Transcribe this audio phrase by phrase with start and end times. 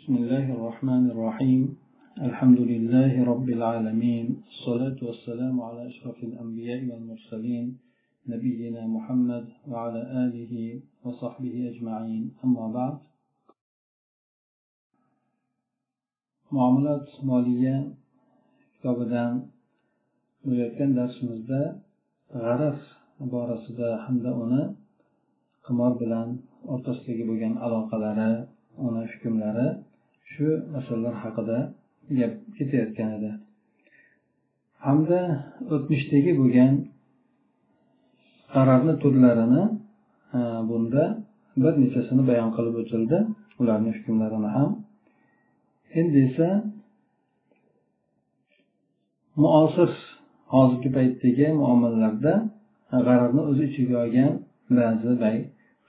[0.00, 1.62] بسم الله الرحمن الرحيم
[2.28, 7.66] الحمد لله رب العالمين الصلاة والسلام على أشرف الأنبياء والمرسلين
[8.28, 10.54] نبينا محمد وعلى آله
[11.04, 12.96] وصحبه أجمعين أما بعد
[16.54, 17.76] muomalat moliya
[18.72, 19.32] kitobidan
[20.44, 21.62] bo'layotgan darsimizda
[22.42, 22.78] g'araf
[23.32, 24.62] borasida hamda uni
[25.66, 26.28] qimor bilan
[26.72, 28.32] o'rtasidagi bo'lgan aloqalari
[28.86, 29.68] uni hukmlari
[30.31, 31.57] shu masalalar haqida
[32.19, 33.31] gap ketayotgan edi.
[34.85, 35.19] Hamda
[35.73, 36.73] o'tmishdagi bo'lgan
[38.53, 39.63] qarorni turlarini
[40.69, 41.03] bunda
[41.63, 43.17] bir nechasini bayon qilib o'tildi
[43.61, 44.69] ularni hukmlarini ham.
[45.99, 46.49] Endi esa
[49.43, 49.91] muosir
[50.53, 52.33] hozirgi paytdagi muomalalarda
[53.05, 54.31] g'ararni o'z ichiga olgan
[54.77, 55.37] ba'zi bay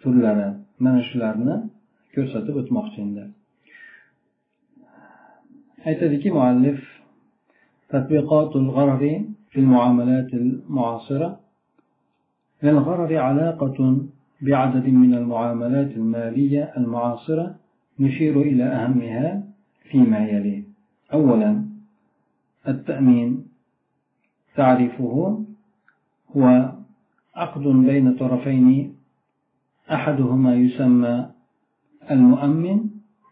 [0.00, 0.48] turlari
[0.84, 1.54] mana shularni
[2.14, 3.24] ko'rsatib o'tmoqchi endi
[5.86, 6.80] aytadiki muallif
[7.92, 11.40] تطبيقات الغرر في المعاملات المعاصرة.
[12.62, 13.78] للغرر علاقة
[14.40, 17.54] بعدد من المعاملات المالية المعاصرة
[18.00, 19.42] نشير إلى أهمها
[19.90, 20.64] فيما يلي
[21.12, 21.64] أولا
[22.68, 23.44] التأمين.
[24.56, 25.44] تعريفه
[26.36, 26.72] هو
[27.36, 28.96] عقد بين طرفين.
[29.92, 31.28] أحدهما يسمى
[32.10, 32.78] المؤمن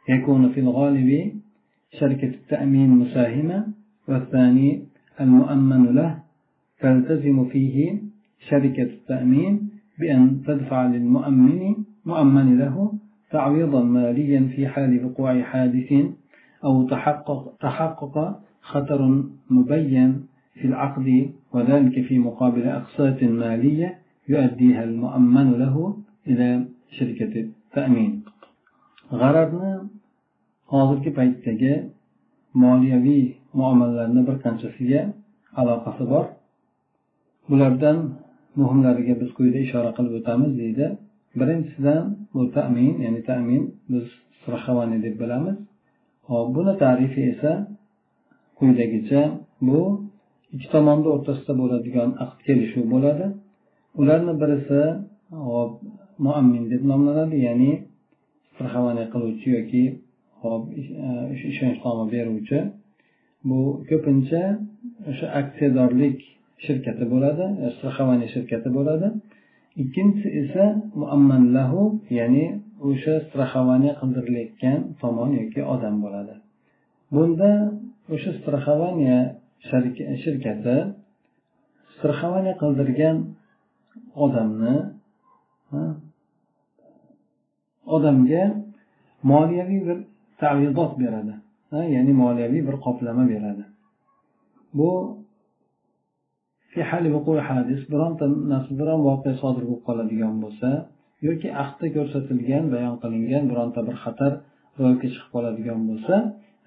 [0.08, 1.39] يكون في الغالب
[1.98, 3.66] شركة التأمين مساهمة
[4.08, 4.82] والثاني
[5.20, 6.18] المؤمن له
[6.80, 7.98] تلتزم فيه
[8.48, 11.74] شركة التأمين بأن تدفع للمؤمن
[12.06, 12.92] مؤمن له
[13.30, 15.92] تعويضا ماليا في حال وقوع حادث
[16.64, 25.96] أو تحقق, تحقق خطر مبين في العقد وذلك في مقابل أقساط مالية يؤديها المؤمن له
[26.26, 28.22] إلى شركة التأمين.
[29.10, 29.79] g'arabni
[30.72, 31.72] hozirgi paytdagi
[32.62, 33.24] moliyaviy
[33.58, 35.00] muomalalarni bir qanchasiga
[35.60, 36.24] aloqasi bor?
[37.50, 37.98] Bulardan
[38.60, 40.86] muhimlariga biz quyida ishora qilib o'tamiz deydi.
[41.40, 42.02] Birinchisidan
[42.34, 44.04] bu tamin ya'ni tamin biz
[44.38, 45.56] straxovani deb bilamiz.
[46.30, 47.52] Hop buni tarifi esa
[48.58, 49.22] quyidagicha
[49.68, 49.80] bu
[50.54, 53.26] ikki tomonni o'rtasida bo'ladigan aqd kelishuv bo'ladi.
[54.00, 54.80] Ularni birisi
[55.48, 55.72] hop
[56.26, 57.70] muammin deb nomlanadi ya'ni
[58.50, 59.84] straxovание qiluvchi yoki
[60.42, 60.76] hop e,
[61.50, 62.58] ishonchnoma beruvchi.
[63.48, 63.58] Bu
[63.90, 64.42] ko'pincha
[65.10, 66.18] o'sha aksiyadorlik
[66.64, 69.06] shirkati bo'ladi e, страхование shirkati bo'ladi.
[69.82, 70.64] Ikkinchisi esa
[71.00, 71.80] muammanlahu
[72.18, 72.44] ya'ni
[72.88, 76.34] o'sha страхование qildirilayotgan tomon yoki odam bo'ladi.
[77.14, 77.50] Bunda
[78.14, 79.20] o'sha страхование
[80.24, 80.76] shirkati
[81.96, 83.16] страхование qildirgan
[84.24, 84.76] odamni
[87.96, 88.44] odamga
[89.32, 89.98] moliyaviy bir
[90.40, 91.34] tavizot beradi.
[91.94, 93.64] Ya'ni moliyaviy bir qoplama beradi.
[94.78, 94.90] Bu
[97.92, 98.24] bironta
[98.80, 100.68] biron voqea sodir bo'lib qoladigan bo'lsa
[101.26, 104.32] yoki ahdda ko'rsatilgan bayon qilingan bironta bir xatar
[104.78, 106.14] ro'yobga chiqib qoladigan bo'lsa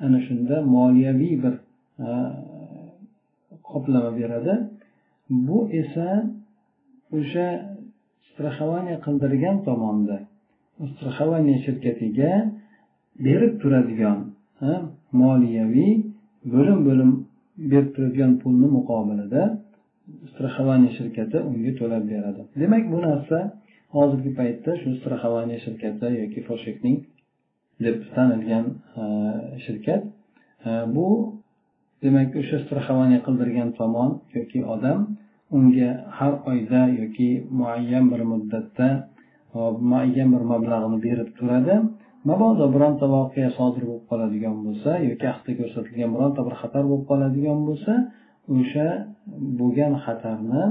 [0.05, 1.53] ana shunda moliyaviy bir
[3.69, 4.53] qoplama beradi.
[5.47, 6.07] Bu esa
[7.17, 7.47] o'sha
[8.29, 10.17] straxovание qildirgan tomonda
[10.93, 12.31] straxovание shirkatiga
[13.27, 14.19] berib turadigan
[15.21, 15.93] moliyaviy
[16.53, 17.11] bo'lim bo'lim
[17.71, 19.43] berib turadigan pulni muqobilida
[20.33, 22.41] страхование shirkati unga to'lab beradi.
[22.61, 23.37] Demak bu narsa
[23.95, 26.97] hozirgi paytda shu страхование shirkati yoki foshekning
[27.85, 28.65] deb tanilgan
[29.65, 30.01] shirkat.
[30.95, 31.07] Bu
[32.03, 34.99] demak o'sha страхование qildirgan tomon yoki odam
[35.57, 38.87] unga har oyda yoki muayyan bir muddatda
[39.91, 41.75] muayyan bir mablag'ni berib turadi.
[42.29, 47.59] Mabodo bironta voqea sodir bo'lib qoladigan bo'lsa yoki aqdda ko'rsatilgan bironta bir xatar bo'lib qoladigan
[47.67, 47.93] bo'lsa
[48.57, 48.87] o'sha
[49.59, 50.63] bo'lgan xatarni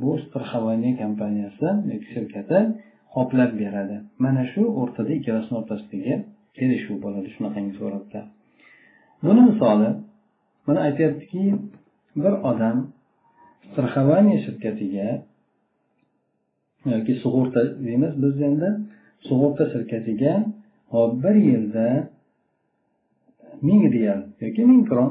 [0.00, 2.58] bu страхование kompaniyasi yoki shirkati
[3.14, 3.96] qoplab beradi.
[4.24, 6.14] Mana shu o'rtada ikkalasini o'rtasidagi
[6.58, 8.20] kelishuv bo'ladi shunaqangi suratda.
[9.26, 9.88] Buni misoli
[10.66, 11.42] mana aytyaptiki
[12.22, 12.76] bir odam
[13.68, 15.08] страхование shirkatiga
[16.94, 18.68] yoki sug'urta deymiz biz endi
[19.28, 20.32] sug'urta shirkatiga
[20.94, 21.88] hop bir yilda
[23.68, 25.10] ming real yoki ming kron.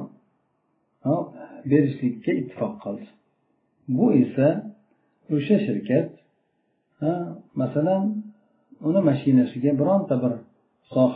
[1.71, 3.07] Berishlikka ittifoq qildi.
[3.95, 4.47] Bu esa
[5.35, 6.09] o'sha shirkat
[7.61, 8.03] masalan
[8.87, 10.33] uni mashinasiga bironta bir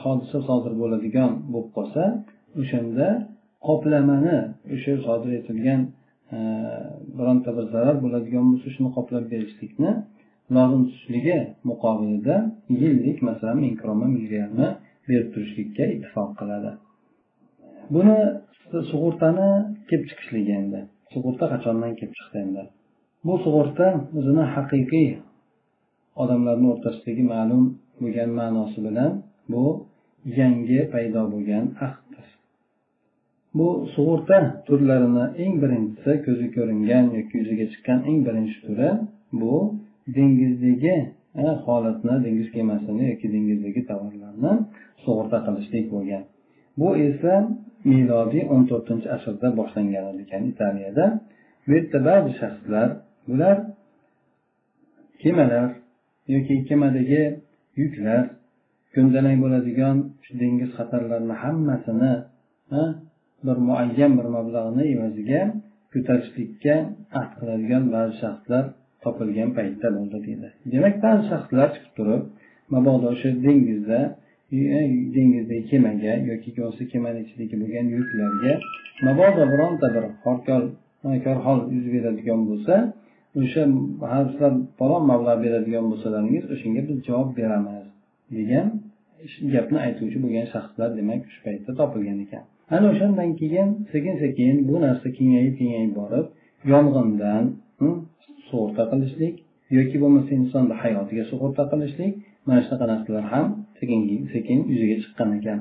[0.03, 2.03] hodisa sodir bo'ladigan bo'lib qolsa
[2.61, 3.07] o'shanda
[3.67, 4.37] qoplamani
[4.75, 5.81] o'sha sodir etilgan
[7.17, 9.91] bironta bir zarar bo'ladigan bo'lsa shuni qoplab berishlikni
[10.55, 11.37] lozim tushishligi
[11.69, 12.35] muqobilida
[12.81, 14.67] yillik masalan ming krona ming realni
[15.07, 16.71] berib turishlikka ittifoq qiladi.
[17.93, 18.17] Buni
[18.91, 19.49] sug'urtani
[19.89, 20.79] kelib chiqishligi endi.
[21.13, 22.63] Sug'urta qachondan kelib chiqdi endi?
[23.25, 23.87] Bu sug'urta
[24.17, 25.09] o'zini haqiqiy
[26.23, 27.63] odamlarni o'rtasidagi ma'lum
[28.01, 29.11] bo'lgan ma'nosi bilan
[29.51, 29.63] bu
[30.39, 32.27] yangi paydo bo'lgan ahddir
[33.57, 34.37] bu sug'urta
[34.67, 38.89] turlarini eng birinchisi ko'zi ko'ringan yoki yuzaga chiqqan eng birinchi turi
[39.41, 39.53] bu
[40.17, 40.95] dengizdagi
[41.65, 44.53] holatni dengiz kemasini yoki dengizdagi tovarlarni
[45.03, 46.23] sug'urta qilishlik bo'lgan.
[46.79, 47.33] Bu esa
[47.91, 51.05] milodiy o'n to'rtinchi asrda boshlangan ekan italiyada.
[51.65, 52.87] Bu yerda ba'zi shaxslar
[53.27, 53.57] bular
[55.23, 55.67] kemalar
[56.35, 57.23] yoki kemadagi
[57.81, 58.23] yuklar
[58.95, 62.13] ko'ndalang bo'ladigan shu dengiz xatarlarini hammasini
[63.47, 65.41] bir muayyan bir mablag'ni evaziga
[65.93, 66.75] ko'tarishlikka
[67.19, 68.63] ahd qiladigan ba'zi shaxslar
[69.03, 72.21] topilgan paytda bo'ldi deydi demak ba'zi shaxslar chiqib turib
[72.73, 73.99] mabodo o'sha dengizda
[74.57, 74.81] e,
[75.15, 78.53] dengizdagi kemaga yoki bo'lmasa kemani ichidagi bo'lgan yuklarga
[79.07, 80.61] mabodo bironta bir horkor
[81.25, 82.75] korhol yuz beradigan bo'lsa
[83.41, 83.63] o'sha
[84.29, 87.85] sizlar falon mablag' beradigan bo'lsalaringiz o'shanga biz javob beramiz
[88.37, 88.67] degan
[89.53, 92.43] gapni aytuvchi bo'lgan shaxslar demak shu paytda topilgan ekan.
[92.75, 96.25] Ana o'shandan keyin sekin sekin bu narsa kengayib kengayib borib
[96.71, 97.43] yong'indan
[97.79, 97.97] hm,
[98.49, 99.35] sug'urta qilishlik
[99.77, 102.13] yoki bo'lmasa insonni hayotiga sug'urta qilishlik
[102.47, 103.45] mana shunaqa narsalar ham
[103.79, 103.99] sekin
[104.33, 105.59] sekin yuzaga chiqqan ekan.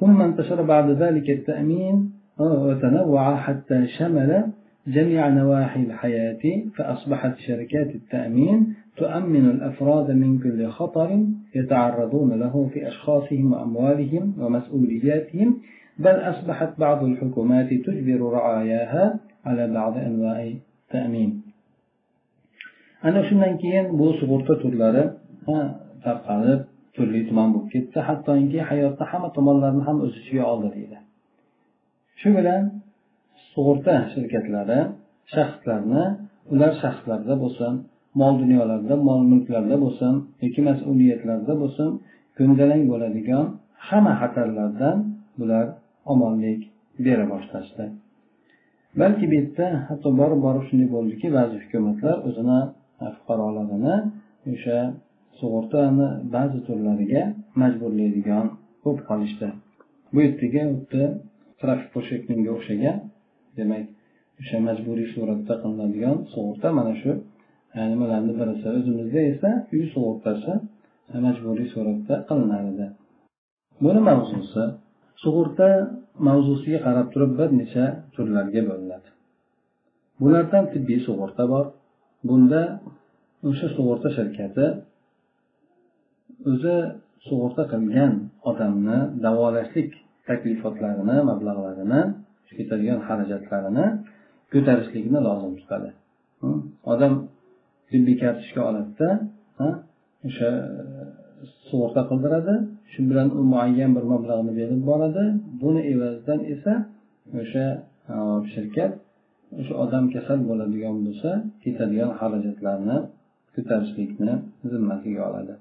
[0.00, 4.44] ثم انتشر بعد ذلك التأمين وتنوع حتى شمل
[4.86, 6.42] جميع نواحي الحياة
[6.76, 11.24] فأصبحت شركات التأمين تؤمن الأفراد من كل خطر
[11.54, 15.60] يتعرضون له في أشخاصهم وأموالهم ومسؤولياتهم
[15.98, 20.52] بل أصبحت بعض الحكومات تجبر رعاياها على بعض أنواع
[20.84, 21.41] التأمين
[23.06, 25.04] ana shundan keyin bu sug'urta turlari
[26.04, 26.60] tarqalib
[26.94, 27.98] turli tuman bo'lib ketdi.
[28.08, 30.98] Hattoki hayotda hamma tomonlarni ham o'z ichiga oldi deydi.
[32.20, 32.62] Shu bilan
[33.52, 34.80] sug'urta shirkatlari
[35.34, 36.04] shaxslarni
[36.52, 37.72] ular shaxslarda bo'lsin
[38.20, 40.14] mol dunyolarda mol mulklarda bo'lsin
[40.44, 41.88] yoki mas'uliyatlarda bo'lsin
[42.38, 43.44] ko'ndalang bo'ladigan
[43.88, 44.96] hamma xatarlardan
[45.38, 45.66] bular
[46.12, 46.60] omonlik
[47.04, 47.84] bera boshlashdi.
[49.00, 52.58] Balki bu yerda hatto borib borib shunday bo'ldiki ba'zi hukumatlar o'zini
[53.02, 53.96] E, fuqarolarini
[54.52, 54.78] o'sha
[55.38, 57.22] sug'urtani ba'zi turlariga
[57.62, 58.46] majburlaydigan
[58.82, 59.48] bo'lib qolishdi.
[60.12, 61.02] Bu yerdagi xuddi
[61.60, 62.96] trafik po'shaklingga o'xshagan
[63.58, 63.84] demak
[64.40, 67.10] o'sha majburiy suratda qilinadigan sug'urta mana shu
[67.76, 70.52] e, nimalarni birisi o'zimizda esa uy sug'urtasi
[71.12, 72.86] e, majburiy suratda qilinar edi
[73.84, 74.64] buni mavzusi
[75.22, 75.68] sug'urta
[76.28, 77.84] mavzusiga qarab turib bir necha
[78.14, 79.08] turlarga bo'linadi.
[80.22, 81.64] Bulardan tibbiy sug'urta bor
[82.28, 82.62] bunda
[83.48, 84.66] o'sha sug'urta shirkati
[86.50, 86.76] o'zi
[87.26, 88.12] sug'urta qilgan
[88.50, 89.90] odamni davolashlik
[90.28, 92.00] taklifotlarini mablag'larini
[92.58, 93.86] ketadigan xarajatlarini
[94.52, 95.88] ko'tarishlikni lozim tutadi.
[96.92, 97.12] Odam
[97.90, 99.08] tibbiy kartochka oladida
[100.28, 102.54] o'sha e, sug'urta qildiradi
[102.92, 105.24] shu bilan u muayyan bir mablag'ni berib boradi.
[105.62, 106.72] Buni evazidan esa
[107.40, 107.66] o'sha
[108.14, 108.16] e,
[108.52, 108.92] shirkat
[109.60, 111.30] o'sha odam kasal bo'ladigan bo'lsa
[111.62, 112.98] ketadigan xarajatlarni
[113.54, 114.32] ko'tarishlikni
[114.70, 115.54] zimmasiga oladi.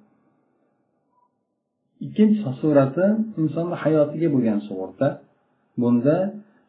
[2.05, 3.05] Ikkinchi surati
[3.41, 5.07] insonni hayotiga bo'lgan sug'urta.
[5.81, 6.15] Bunda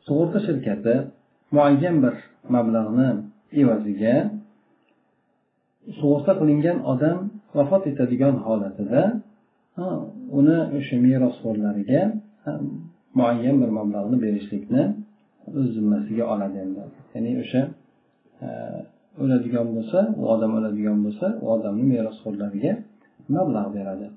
[0.07, 0.95] sug'urta shirkati
[1.57, 2.15] muayyan bir
[2.55, 3.09] mablag'ni
[3.61, 4.17] evaziga
[5.99, 7.19] sug'urta qilingan odam
[7.57, 9.03] vafot etadigan holatida
[10.39, 12.03] uni o'sha merosxo'rlariga
[13.19, 14.83] muayyan bir mablag'ni berishlikni
[15.58, 16.82] o'z zimmasiga oladi endi
[17.14, 17.62] ya'ni o'sha
[19.22, 22.72] o'ladigan bo'lsa u odam o'ladigan bo'lsa u odamni merosxo'rlariga
[23.36, 24.08] mablag' beradi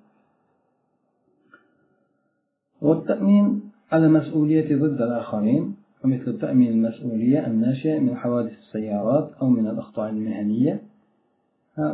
[2.87, 3.47] والتأمين
[3.93, 5.62] على مسؤولية ضد الآخرين
[6.05, 10.75] ومثل تأمين المسؤولية الناشئة من حوادث السيارات أو من الأخطاء المهنية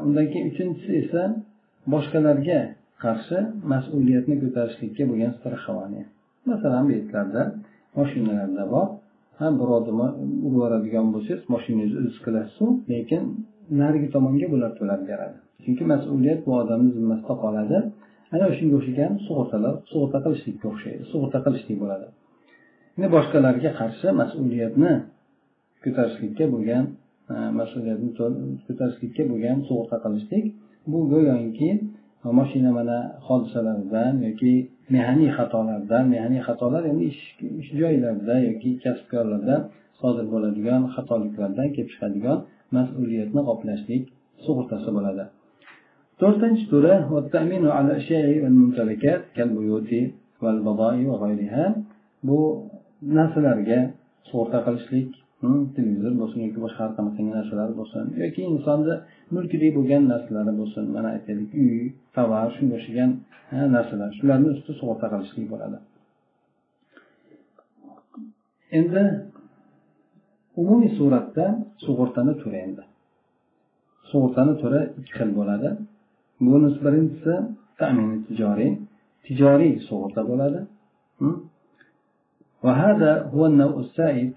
[0.06, 1.22] undan keyin uchinchisi esa
[1.92, 2.60] boshqalarga
[3.04, 3.38] qarshi
[3.72, 6.04] mas'uliyatni ko'tarishlikka bo'lgan страхование
[6.50, 7.42] masalan bu yerlarda
[7.98, 8.86] mashinalarda bor
[9.39, 13.23] Ha birovni urib yuboradigan bo'lsangiz moshinangizni o'ziz qilasizu lekin
[13.81, 15.37] narigi tomonga bular to'lab beradi.
[15.63, 17.77] Chunki mas'uliyat bu odamni zimmasida qoladi.
[18.33, 22.07] Ana o'shanga o'xshagan sug'urtalar sug'urta qilishlikka o'xshaydi sug'urta qilishlik bo'ladi.
[22.95, 24.91] Endi boshqalarga qarshi mas'uliyatni
[25.83, 26.83] ko'tarishlikka bo'lgan
[27.33, 28.09] e, mas'uliyatni
[28.67, 30.45] ko'tarishlikka bo'lgan sug'urta qilishlik.
[30.91, 31.69] Bu go'yoki
[32.25, 32.97] e, mashina mana
[33.27, 34.53] hodisalaridan yoki
[34.95, 37.23] mehaniy xatolardan mehaniy xatolar endi ish
[37.81, 39.55] joylarida yoki kasbkorlarda
[40.01, 42.37] sodir bo'ladigan xatoliklardan kelib chiqadigan
[42.77, 44.03] mas'uliyatni qoplashlik
[44.45, 45.23] sug'urtasi bo'ladi.
[46.21, 46.93] To'rtinchi turi
[52.27, 52.39] bu
[53.17, 53.79] narsalarga
[54.29, 55.09] sug'urta qilishlik
[55.76, 58.94] televizor bo'lsin yoki boshqa har qanaqangi narsalar bo'lsin yoki insonni
[59.34, 61.80] mulkidek bo'lgan narsalari bo'lsin mana aytaylik uy
[62.16, 63.10] tovar shunga o'xshagan
[63.76, 65.78] narsalar shularni ustida sug'urta qilishlik bo'ladi
[68.78, 69.02] endi
[70.60, 71.46] umumiy suratda
[71.84, 72.82] sug'urtani turi endi
[74.10, 75.68] sug'urtani turi ikki xil bo'ladi
[76.46, 77.34] bunisi birinchisi
[77.80, 78.72] tamini tijoriy
[79.26, 80.60] tijoriy sug'urta bo'ladi
[82.64, 84.32] وهذا هو النوع السائد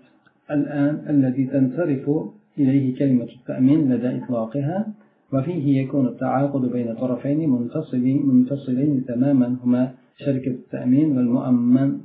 [0.51, 2.11] الآن الذي تنصرف
[2.59, 4.87] إليه كلمة التأمين لدى إطلاقها
[5.33, 11.99] وفيه يكون التعاقد بين طرفين منفصلين منفصلين تماما هما شركة التأمين والمؤمن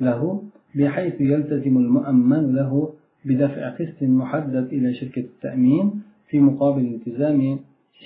[0.00, 0.42] له
[0.74, 2.92] بحيث يلتزم المؤمن له
[3.24, 7.58] بدفع قسط محدد إلى شركة التأمين في مقابل التزام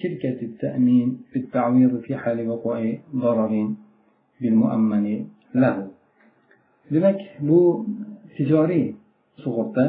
[0.02, 3.74] شركة التأمين بالتعويض في حال وقوع ضرر
[4.40, 5.24] بالمؤمن
[5.54, 5.90] له.
[6.90, 7.86] demak bu
[8.36, 8.94] tijoriy
[9.44, 9.84] sug'urta.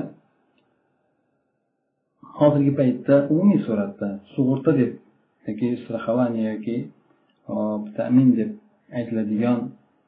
[2.39, 4.91] Hozirgi paytda umumiy suratda sug'urta deb
[5.47, 6.75] yoki страхование yoki
[7.97, 8.51] tamin deb
[8.97, 9.57] aytiladigan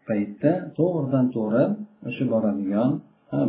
[0.08, 1.64] paytda to'g'ridan to'g'ri
[2.08, 2.90] o'sha boradigan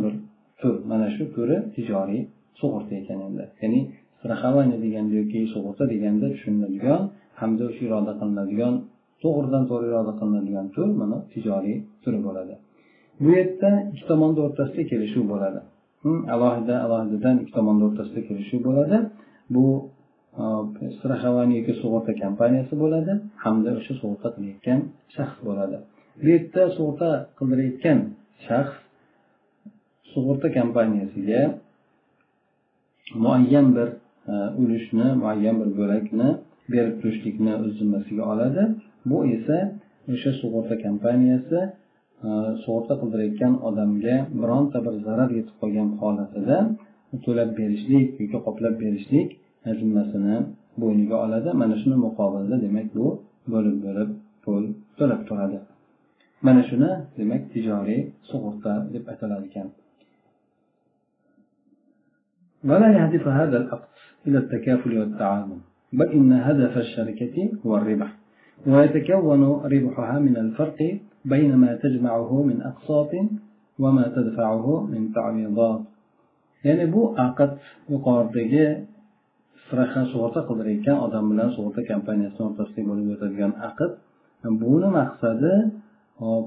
[0.03, 0.13] bir
[0.59, 2.21] tur mana shu turi tijoriy
[2.59, 3.43] sug'urta ekan endi.
[3.61, 3.79] Ya'ni
[4.19, 7.01] страхование deganda yoki sug'urta deganda tushuniladigan
[7.39, 8.73] hamda o'sha iroda qilinadigan
[9.23, 12.55] to'g'ridan to'g'ri iroda qilinadigan tur mana tijoriy turi bo'ladi.
[13.21, 15.59] Bu yerda ikki tomonni o'rtasida kelishuv bo'ladi.
[16.35, 18.97] Alohida alohidadan ikki tomonni o'rtasida kelishuv bo'ladi.
[19.55, 19.65] Bu
[20.41, 20.43] e,
[20.97, 24.79] страхование yoki sug'urta kompaniyasi bo'ladi hamda o'sha sug'urta qilayotgan
[25.15, 25.77] shaxs bo'ladi.
[26.21, 27.99] Bu yerda sug'urta qildirayotgan
[28.47, 28.75] shaxs
[30.13, 31.41] sug'urta kompaniyasiga
[33.25, 33.89] muayyan bir
[34.31, 36.29] e, ulushni muayyan bir bo'lakni
[36.73, 38.63] berib turishlikni o'z zimmasiga oladi.
[39.09, 39.57] Bu esa
[40.13, 41.59] o'sha sug'urta kompaniyasi
[42.62, 46.58] sug'urta qildirayotgan odamga bironta bir zarar yetib qolgan holatida
[47.26, 49.28] to'lab berishlik yoki qoplab berishlik
[49.80, 50.36] zimmasini
[50.82, 53.06] bo'yniga oladi mana shuni muqobilida demak bu
[53.52, 54.10] bo'lib bo'lib
[54.44, 54.62] pul
[54.98, 55.58] to'lab turadi
[56.46, 58.00] mana shuni demak tijoriy
[58.30, 59.68] sug'urta deb atalar ekan
[62.70, 63.88] ولا يهدف هذا العقد
[64.26, 65.60] إلى التكافل والتعاون
[65.98, 68.10] بل إن هدف الشركة هو الربح
[68.72, 69.42] ويتكون
[69.74, 70.78] ربحها من الفرق
[71.24, 73.12] بين ما تجمعه من أقساط
[73.78, 75.80] وما تدفعه من تعويضات
[76.66, 77.50] ya'ni bu aqd
[77.92, 78.64] yuqoridagi
[79.62, 83.90] straxa sug'urta qildirayotgan odam bilan sug'urta kompaniyasi o'rtasida bo'lib o'tadigan aqd
[84.62, 85.52] buni maqsadi
[86.22, 86.46] hop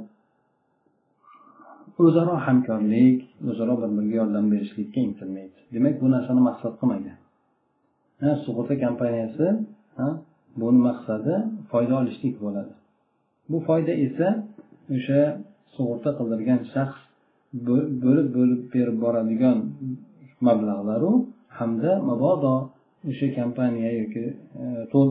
[2.06, 3.20] o'zaro hamkorlik
[3.52, 7.18] o'zaro bir biriga yordam berishlikka intilmaydi demak bu narsani maqsad qilmagan
[8.46, 9.46] sug'urta kompaniyasi
[10.62, 11.34] buni maqsadi
[11.72, 12.74] foyda olishlik bo'ladi
[13.52, 14.28] bu foyda esa
[14.97, 15.21] o'sha
[15.75, 17.01] sug'urta qildirgan shaxs
[18.07, 19.59] bo'lib bo'lib berib boradigan
[20.49, 21.13] mablag'laru
[21.59, 22.55] hamda mabodo
[23.11, 24.25] o'sha kompaniya yoki
[24.63, 24.65] e,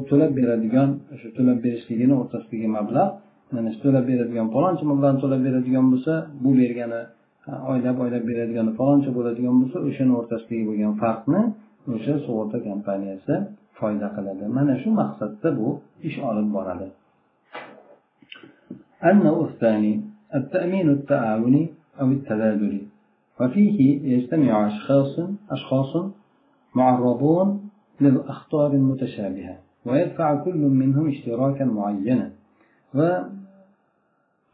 [0.10, 3.12] to'lab beradigan o'sha to'lab berishligini o'rtasidagi mablag'
[3.54, 7.02] mana shu to'lab beradigan paloncha mablag'ni to'lab beradigan bo'lsa bu bergani
[7.72, 11.42] oylab oylab beradigani paloncha bo'ladigan bo'lsa o'shani o'rtasidagi bo'lgan farqni
[11.96, 13.34] o'sha sug'urta kompaniyasi
[13.80, 14.44] foyda qiladi.
[14.58, 15.68] Mana shu maqsadda bu
[16.08, 16.88] ish olib boradi.
[19.06, 20.02] النوع الثاني
[20.36, 21.70] التأمين التعاوني
[22.02, 22.82] أو التبادلي
[23.42, 25.20] وفيه يجتمع أشخاص
[25.50, 26.12] أشخاص
[26.76, 27.70] معرضون
[28.02, 32.32] للأخطار المتشابهة ويدفع كل منهم اشتراكا معينا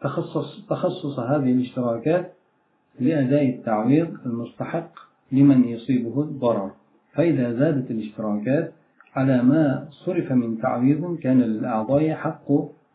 [0.02, 2.34] وتخصص تخصص هذه الاشتراكات
[3.00, 4.92] لأداء التعويض المستحق
[5.32, 6.72] لمن يصيبه الضرر.
[7.14, 8.74] فإذا زادت الاشتراكات
[9.16, 12.52] على ما صرف من تعويض كان للأعضاء حق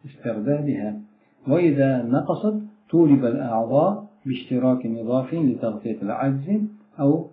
[0.06, 1.00] استردادها.
[1.48, 2.54] وإذا نقصت
[2.90, 6.60] طولب الأعضاء باشتراك إضافي لتغطية العجز
[7.00, 7.26] أو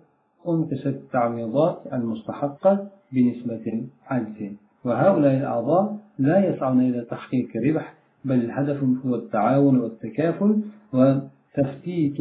[0.48, 4.52] أنقصت التعويضات المستحقة بنسبة العجز.
[4.84, 7.94] وهؤلاء الأعضاء لا يسعون إلى تحقيق ربح
[8.24, 10.60] بل الهدف هو التعاون والتكافل
[10.92, 12.20] وتفتيت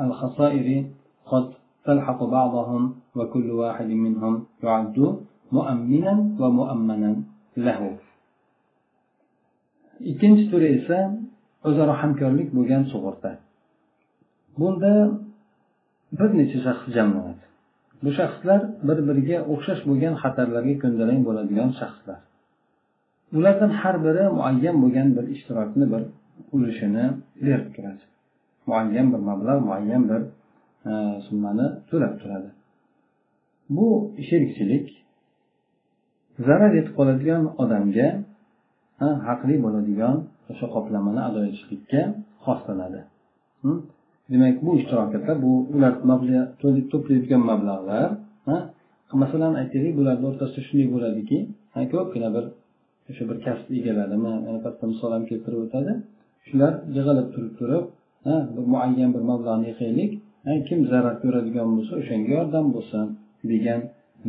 [0.00, 0.86] الخسائر.
[1.26, 1.50] قد
[1.84, 5.18] تلحق بعضهم وكل واحد منهم يعد
[5.52, 7.16] مؤمنا ومؤمنا
[7.56, 7.98] له.
[10.10, 10.98] Ikkinchi turi esa
[11.68, 13.30] o'zaro hamkorlik bo'lgan sug'urta.
[14.58, 14.92] Bunda
[16.18, 17.44] bir necha shaxs jamlanadi
[18.04, 22.18] bu shaxslar bir biriga o'xshash bo'lgan xatarlarga ko'ndalang bo'ladigan shaxslar.
[23.36, 26.02] Ulardan har biri muayyan bo'lgan bir ishtirokni bir
[26.54, 27.04] ulushini
[27.44, 28.04] berib turadi.
[28.68, 30.22] Muayyan bir mablag' muayyan bir
[30.90, 30.92] e,
[31.26, 32.50] summani to'lab turadi.
[33.76, 33.88] Bu
[34.28, 34.86] sherikchilik
[36.46, 38.08] zarar yetib qoladigan odamga
[39.28, 40.16] haqli bo'ladigan
[40.50, 42.02] o'sha qoplamani ado etishlikka
[42.46, 43.00] xoslanadi
[44.32, 45.92] demak bu ishtirokatlar bu ular
[46.92, 48.08] to'playotgan mablag'lar
[49.22, 51.38] masalan aytaylik bularni o'rtasida shunday bo'ladiki
[51.92, 52.44] ko'pgina bir
[53.10, 55.92] o'sha bir kasb egalarini pastda misol ham keltirib o'tadi.
[56.46, 57.84] Shular yig'ilib turib turib
[58.54, 60.12] bir muayyan bir mablag'ni yig'aylik
[60.68, 63.04] kim zarar ko'radigan bo'lsa o'shanga yordam bo'lsin
[63.52, 63.80] degan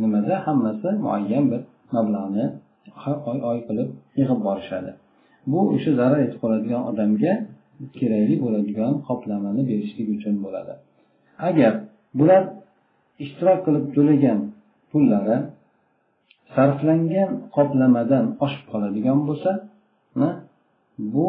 [0.02, 1.60] nimada hammasi muayyan bir
[1.96, 2.44] mablag'ni
[3.02, 3.88] har oy oy qilib
[4.18, 4.90] yig'ib borishadi.
[5.52, 7.32] Bu o'sha zarar yetib qoladigan odamga
[7.98, 10.72] kerakli bo'ladigan qoplamani berishlik uchun bo'ladi.
[11.48, 11.72] Agar
[12.18, 12.42] bular
[13.24, 14.38] ishtirok qilib to'lagan
[14.90, 15.36] pullari
[16.54, 19.50] sarflangan qoplamadan oshib qoladigan bo'lsa
[21.14, 21.28] bu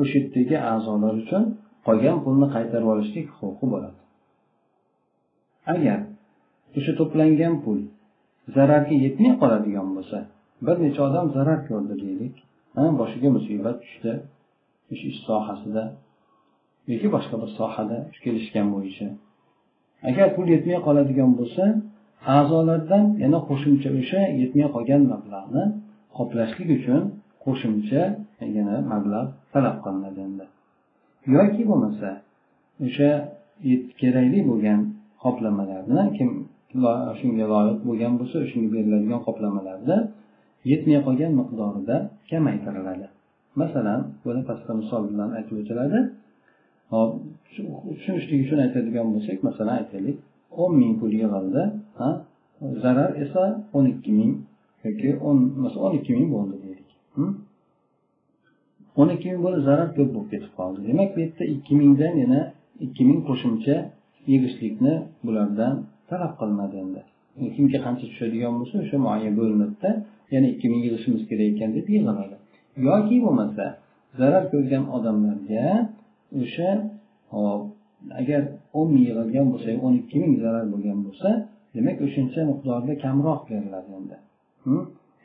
[0.00, 1.42] o'sha yerdagi a'zolar uchun
[1.86, 4.00] qolgan pulni qaytarib olishlik huquqi bo'ladi.
[5.74, 5.98] Agar
[6.78, 7.78] o'sha to'plangan pul
[8.54, 10.18] zararga yetmay qoladigan bo'lsa
[10.66, 12.34] bir necha odam zarar ko'rdi deylik.
[13.00, 14.12] Boshiga musibat tushdi.
[14.92, 15.84] O'sha ish sohasida.
[16.90, 19.08] Yoki boshqa bir sohada kelishgan bo'yicha.
[20.08, 21.64] Agar pul yetmay qoladigan bo'lsa
[22.36, 25.64] a'zolardan yana qo'shimcha o'sha yetmay qolgan mablag'ni
[26.18, 27.02] qoplashlik uchun
[27.44, 28.02] qo'shimcha
[28.56, 30.44] yana mablag' talab qilinadi endi.
[31.36, 32.08] Yoki bo'lmasa
[32.86, 33.10] o'sha
[34.00, 34.80] kerakli bo'lgan
[35.24, 36.28] qoplamalarni kim
[37.20, 39.96] shunga loyiq bo'lgan bo'lsa shunga beriladigan qoplamalarda
[40.70, 41.96] yetmay qolgan miqdorida
[42.30, 43.06] kamaytiriladi.
[43.60, 46.00] Masalan buni pastda misol bilan aytib o'tiladi
[46.92, 47.10] hop
[47.54, 50.16] tushunishlik uchun aytadigan bo'lsak masalan aytaylik
[50.62, 51.62] o'n ming pul yig'ildi
[52.82, 53.42] zarar esa
[53.76, 54.32] o'n ikki ming
[54.84, 57.30] yoki o'n masalan o'n ikki ming bo'ldi deylik hm?
[59.00, 60.78] o'n ikki ming bo'lib zarar ko'p bo'lib ketib qoldi.
[60.88, 62.40] Demak bu yerda ikki mingdan yana
[62.84, 63.76] ikki ming qo'shimcha
[64.30, 64.94] yig'ishlikni
[65.26, 65.74] bulardan
[66.10, 67.00] talab qilinadi endi.
[67.56, 69.90] Kimga qancha tushadigan bo'lsa o'sha muayyan bo'linadida
[70.34, 72.36] yana ikki ming yig'ishimiz kerak ekan deb yig'lamaydi.
[72.88, 73.64] Yoki bo'lmasa
[74.20, 75.66] zarar ko'rgan odamlarga
[76.40, 76.70] o'sha
[77.34, 77.62] hop
[78.20, 78.42] agar
[78.78, 81.28] o'n ming yig'ilgan bo'lsa o'n ikki ming zarar bo'lgan bo'lsa
[81.76, 84.16] demak o'shancha miqdorda kamroq beriladi endi.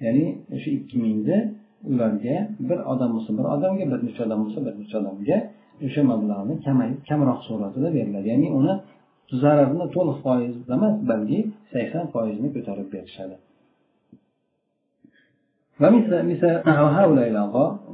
[0.06, 1.38] Ya'ni o'sha ikki mingni
[1.92, 2.36] ularga
[2.70, 5.38] bir odam bo'lsa bir odamga bir necha odam bo'lsa bir necha odamga
[5.86, 8.28] o'sha mablag'ni kamayib kamroq suratida beriladi.
[8.34, 8.74] Ya'ni uni
[9.42, 11.39] zararini to'liq foizda emas balki
[11.74, 13.36] sakson foizini ko'tarib berishadi.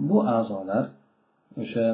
[0.09, 0.83] Bu a'zolar
[1.61, 1.85] o'sha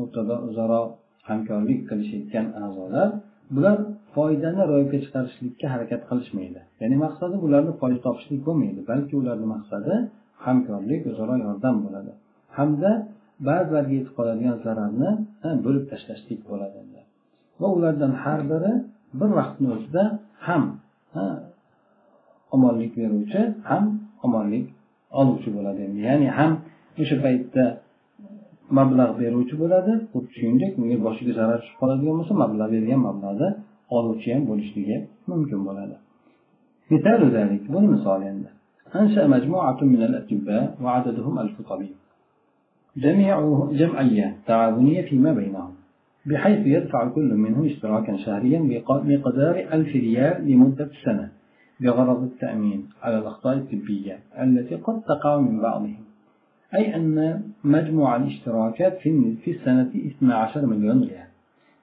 [0.00, 0.80] o'rtada o'zaro
[1.28, 3.08] hamkorlik qilishayotgan a'zolar
[3.54, 3.78] bular
[4.14, 6.60] foydani ro'yobga chiqarishlikka harakat qilishmaydi.
[6.82, 9.94] Ya'ni maqsadi bularni foyda topishlik bo'lmaydi balki ularni maqsadi
[10.46, 12.12] hamkorlik o'zaro yordam bo'ladi.
[12.56, 12.90] Hamda
[13.48, 15.10] ba'zilarga yetib qoladigan zararni
[15.66, 16.78] bo'lib tashlashlik bo'ladi
[17.62, 18.72] va ulardan har biri
[19.20, 20.02] bir vaqtni o'zida
[20.46, 20.62] ham
[22.54, 23.84] omonlik beruvchi ham
[24.26, 24.66] omonlik
[25.19, 26.51] oluvchi bo'ladi endi ya'ni ham
[27.01, 27.63] o'sha paytda
[28.77, 33.49] mablag' beruvchi bo'ladi xuddi shuningdek unga boshiga zarar tushib qoladigan bo'lsa mablag' bergan mablag'ni
[33.97, 34.97] oluvchi ham bo'lishligi
[35.31, 35.97] mumkin bo'ladi
[36.91, 38.21] مثال ذلك بني مثال
[38.95, 41.95] أنشأ مجموعة من الأطباء وعددهم ألف طبيب
[42.97, 43.35] جميع
[43.71, 45.73] جمعية تعاونية فيما بينهم
[46.25, 51.27] بحيث يدفع كل منهم اشتراكا شهريا بمقدار ألف ريال لمدة سنة
[51.82, 55.96] بغرض التأمين على الأخطاء الطبية التي قد تقع من بعضهم.
[56.74, 61.26] أي أن مجموع الاشتراكات في السنة 12 مليون ريال.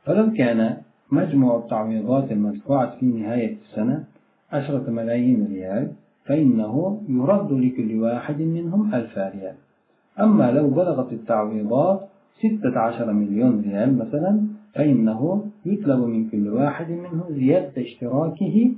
[0.05, 0.77] فلو كان
[1.11, 4.03] مجموع التعويضات المدفوعة في نهاية السنة
[4.51, 5.91] عشرة ملايين ريال
[6.25, 9.55] فإنه يرد لكل واحد منهم ألف ريال.
[10.19, 12.09] أما لو بلغت التعويضات
[12.39, 14.41] ستة عشر مليون ريال مثلا
[14.73, 18.71] فإنه يطلب من كل واحد منهم زيادة اشتراكه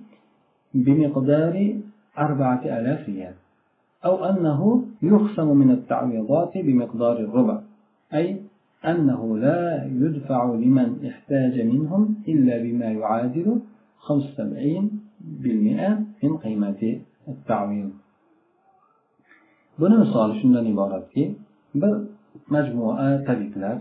[0.73, 1.75] بمقدار
[2.17, 3.33] أربعة آلاف ريال
[4.05, 7.61] أو أنه يخصم من التعويضات بمقدار الربع
[8.13, 8.41] أي
[8.85, 13.61] أنه لا يدفع لمن احتاج منهم إلا بما يعادل
[14.07, 14.11] 75%
[16.23, 17.91] من قيمة التعويض.
[19.79, 21.23] buni misoli shundan iboratki
[21.75, 21.93] bir
[22.49, 23.77] majmua tabiblar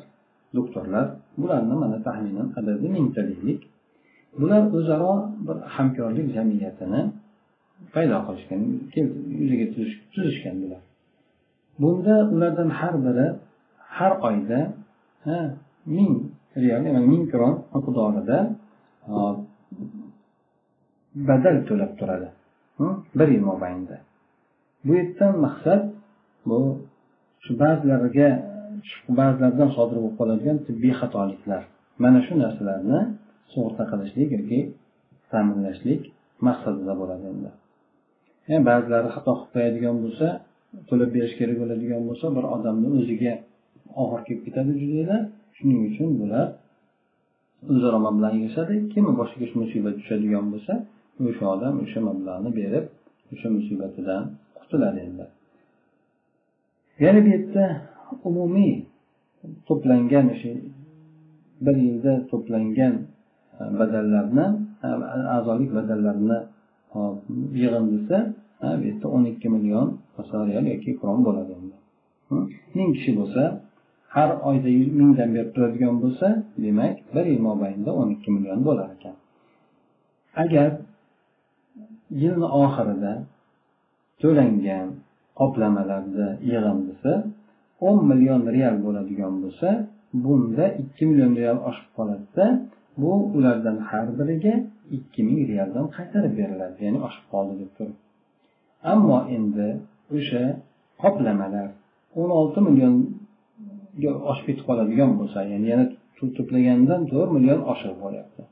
[0.55, 1.07] doktorlar
[1.39, 3.61] bularni mana taxminan adadi mingta deylik
[4.39, 5.13] bular o'zaro
[5.47, 7.03] bir hamkorlik jamiyatini
[7.95, 8.61] paydo qilishgan
[9.41, 9.67] yuzaga
[10.13, 10.83] tuzishgan bular.
[11.83, 13.27] Bunda ulardan har biri
[13.97, 14.61] har oyda
[15.97, 16.13] ming
[16.63, 18.39] real ya'ni ming kron miqdorida
[21.29, 22.29] badal to'lab turadi
[23.19, 23.97] bir yil mobaynida.
[24.85, 25.83] Bu yerdan maqsad
[26.49, 26.59] bu
[27.45, 28.29] shu ba'zilariga
[29.19, 31.63] ba'zilardan sodir bo'lib qoladigan tibbiy xatoliklar.
[32.03, 33.01] Mana shu narsalarni
[33.53, 34.61] sug'urta qilishlik yoki
[35.33, 36.03] ta'minlashlik
[36.47, 37.51] maqsadida bo'ladi endi.
[38.51, 40.27] Yani ba'zilari xato qilib qo'yadigan bo'lsa
[40.89, 43.33] to'lab berish kerak bo'ladigan bo'lsa bir odamni o'ziga
[44.03, 45.23] og'ir kelib ketadi judayam
[45.57, 46.47] shuning uchun bular
[47.73, 50.73] o'zaro mablag' yig'ishadi kimni boshiga shu musibat tushadigan bo'lsa
[51.29, 52.85] o'sha odam o'sha mablag'ni berib
[53.33, 54.23] o'sha musibatidan
[54.59, 55.25] qutuladi endi.
[57.05, 57.65] Yana bu yerda
[58.29, 58.75] umumiy
[59.69, 60.53] to'plangan o'sha
[61.65, 62.95] bir yilda to'plangan
[63.61, 64.47] E, badallarni
[64.87, 64.89] e,
[65.37, 66.39] a'zolik badallarini
[66.97, 66.99] e,
[67.63, 68.19] yig'indisi
[68.63, 69.89] bu yerda o'n ikki million
[70.49, 71.77] riyal yoki kron bo'ladi endi.
[72.77, 73.43] Ming kishi bo'lsa
[74.15, 74.71] har oyda
[75.01, 76.27] mingdan berib turadigan bo'lsa
[76.65, 79.17] demak bir yil mobaynida o'n ikki million bo'lar ekan.
[80.43, 80.69] Agar
[82.23, 83.13] yilni oxirida
[84.23, 84.87] to'langan
[85.41, 87.13] qoplamalarni yig'indisi
[87.89, 89.69] o'n million real bo'ladigan bo'lsa
[90.25, 92.47] bunda ikki million real oshib qoladida
[93.03, 94.55] bu ulardan har biriga
[94.97, 97.97] ikki ming realdan qaytarib beriladi ya'ni oshib qoldi deb turib.
[98.93, 99.69] Ammo endi
[100.17, 100.45] o'sha
[101.03, 101.69] qoplamalar
[102.21, 105.85] o'n olti millionga oshib ketib qoladigan bo'lsa ya'ni yana
[106.37, 108.43] to'plagandan to'rt million oshiq bo'lyapti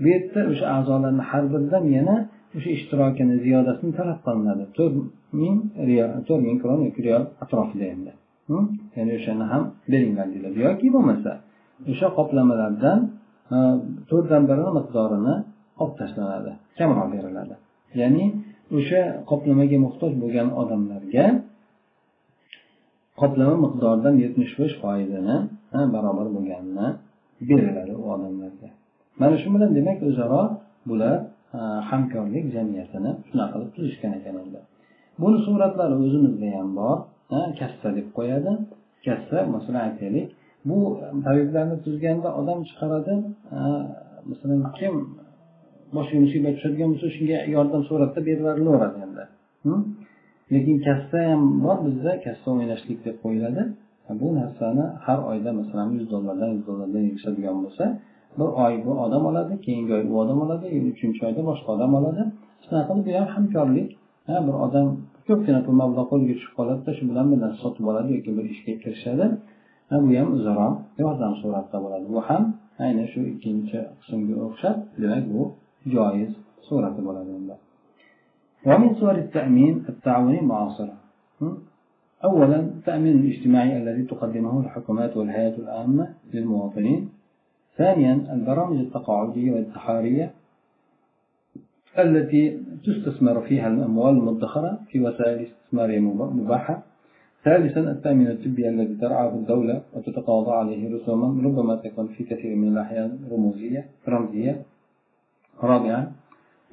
[0.00, 2.16] bu yerda o'sha a'zolarni har biridan yana
[2.56, 4.64] o'sha ishtirokini ziyodasini talab qilinadi.
[4.76, 4.94] To'rt
[5.40, 5.56] ming
[5.88, 8.12] real to'rt ming kron yoki real atrofida endi.
[8.50, 8.64] Hm?
[8.96, 10.56] Ya'ni o'shani ham beringlar deyiladi.
[10.66, 11.32] Yoki bo'lmasa
[11.92, 12.98] o'sha qoplamalardan
[13.54, 13.58] Э,
[14.10, 15.34] to'rtdan biri miqdorini
[15.82, 17.54] olib tashlanadi kamroq beriladi.
[18.00, 18.24] Ya'ni
[18.76, 21.24] o'sha qoplamaga muhtoj bo'lgan odamlarga
[23.20, 25.36] qoplama miqdoridan yetmish besh foizini
[25.94, 26.86] barobar bo'lganini
[27.50, 28.68] beriladi u odamlarga.
[29.20, 30.42] Mana shu bilan demak o'zaro
[30.90, 31.16] bular
[31.90, 34.60] hamkorlik jamiyatini shunaqa qilib tuzishgan ekan endi
[35.22, 36.96] buni suratlari o'zimizda ham bor
[37.60, 38.52] kassa deb qo'yadi.
[39.06, 40.26] Kassa masalan aytaylik
[40.68, 40.78] bu
[41.24, 43.14] tabiblarni tuzganda odam chiqaradi
[44.30, 44.94] masalan kim
[45.96, 49.24] boshqa musibat tushadigan bo'lsa shunga yordam suratda berilaveradi endi.
[50.54, 53.62] Lekin kassa ham bor bizda kassa o'ynashlik deb qo'yiladi.
[54.20, 57.84] Bu narsani har oyda masalan yuz dollardan yuz dollardan yig'ishadigan bo'lsa
[58.38, 62.22] bir oy bu odam oladi keyingi oy bu odam oladi uchinchi oyda boshqa odam oladi.
[62.64, 63.88] Shunaqa qilib bu ham hamkorlik.
[64.46, 64.86] Bir odam
[65.28, 68.72] ko'pgina pul mablag' qo'liga tushib qoladida shu bilan bir narsa sotib oladi yoki bir ishga
[68.82, 69.26] kirishadi.
[69.90, 70.68] Bu ham o'zaro
[71.02, 72.42] yordam suratida bo'ladi bu ham
[72.84, 75.42] aynan shu ikkinchi qismga o'xshab demak bu
[75.94, 76.30] joiz
[76.68, 77.56] surati bo'ladi unda
[82.24, 87.00] أولا التأمين الاجتماعي الذي تقدمه الحكومات والهيئات العامة للمواطنين
[87.76, 90.26] ثانيا البرامج التقاعدية والانتحارية
[91.98, 92.42] التي
[92.86, 96.82] تستثمر فيها الأموال المدخرة في وسائل استثمار مباحة
[97.45, 103.19] ثالثا التأمين الطبي الذي ترعاه الدولة وتتقاضى عليه رسوما ربما تكون في كثير من الأحيان
[103.31, 104.61] رموزية رمزية
[105.63, 106.11] رابعا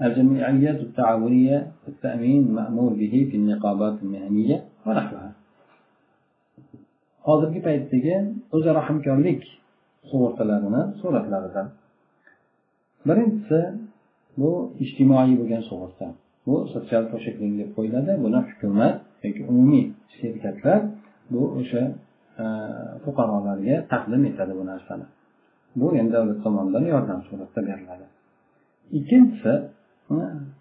[0.03, 5.33] الجمعيات التعاونية التأمين مأمور به في النقابات المهنية ونحوها
[7.29, 8.14] hozirgi paytdagi
[8.57, 9.42] o'zaro hamkorlik
[10.11, 11.66] sug'urtalarini suratlaridan
[13.09, 13.61] birinchisi
[14.40, 14.51] bu
[14.85, 16.07] ijtimoiy bo'lgan sug'urta
[16.47, 18.94] bu sotsial to'shakling deb qo'yiladi buni hukumat
[19.28, 19.86] yoki umumiy
[20.18, 20.80] shirkatlar
[21.32, 21.84] bu o'sha
[22.42, 22.46] e,
[23.04, 25.06] fuqarolarga taqdim etadi bu narsani.
[25.76, 28.06] Bu endi davlat tomonidan yordam suratida beriladi.
[28.98, 29.54] Ikkinchisi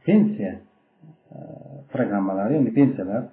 [0.06, 0.54] pensiya
[1.34, 1.36] e,
[1.92, 3.24] programmalari ya'ni pensiyalar.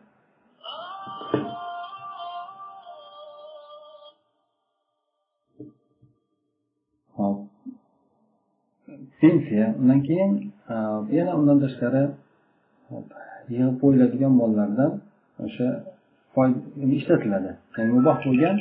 [9.21, 10.31] Pensiya undan keyin
[10.73, 10.75] e,
[11.17, 12.03] yana undan tashqari
[13.53, 14.91] yig'ib qo'yiladigan mollardan
[15.45, 15.67] o'sha
[16.99, 17.51] ishlatiladi.
[17.77, 18.55] Ya'ni muboh bo'lgan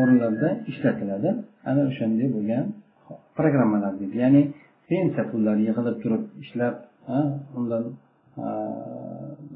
[0.00, 1.28] o'rinlarda ishlatiladi.
[1.70, 2.64] Ana o'shanday bo'lgan
[3.38, 4.16] programmalar deydi.
[4.24, 4.42] Ya'ni
[4.90, 6.74] pensiya pullari yig'ilib turib ishlab
[7.58, 7.84] undan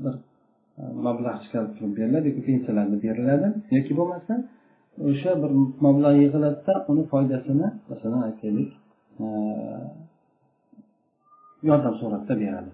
[0.05, 0.15] bir
[1.07, 4.35] mablag' chiqarib turib beriladi yoki pensiyalarda beriladi yoki bo'lmasa
[5.09, 5.51] o'sha bir
[5.87, 8.71] mablag' yig'iladida uni foydasini masalan aytaylik
[11.69, 12.73] yordam suratida beradi.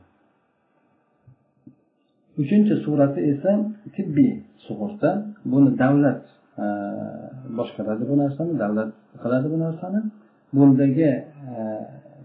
[2.40, 3.52] Uchinchi surati esa
[3.96, 4.32] tibbiy
[4.66, 5.10] sug'urta.
[5.52, 6.22] Buni davlat
[6.64, 6.66] e,
[7.58, 8.90] boshqaradi bu narsani davlat
[9.22, 10.00] qiladi bu narsani.
[10.56, 11.10] Bundagi
[11.52, 11.56] e,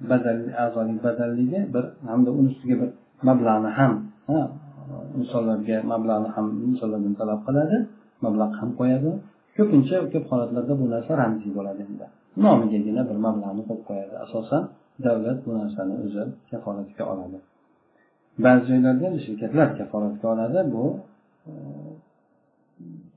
[0.09, 2.89] badal a'zolik badalligi bir hamda uni ustiga bir
[3.27, 3.93] mablag'ni ham
[5.19, 7.77] insonlarga mablag'ni ham insonlardan talab qiladi
[8.25, 9.11] mablag' ham qo'yadi.
[9.57, 12.05] Ko'pincha ko'p holatlarda bu narsa ramziy bo'ladi endi.
[12.45, 14.15] Nomigagina bir mablag'ni qo'yib qo'yadi.
[14.25, 14.63] Asosan
[15.05, 17.37] davlat bu narsani o'zi kafolatga oladi.
[18.45, 20.83] Ba'zi joylarda shirkatlar kafolatga oladi bu
[21.49, 21.51] e,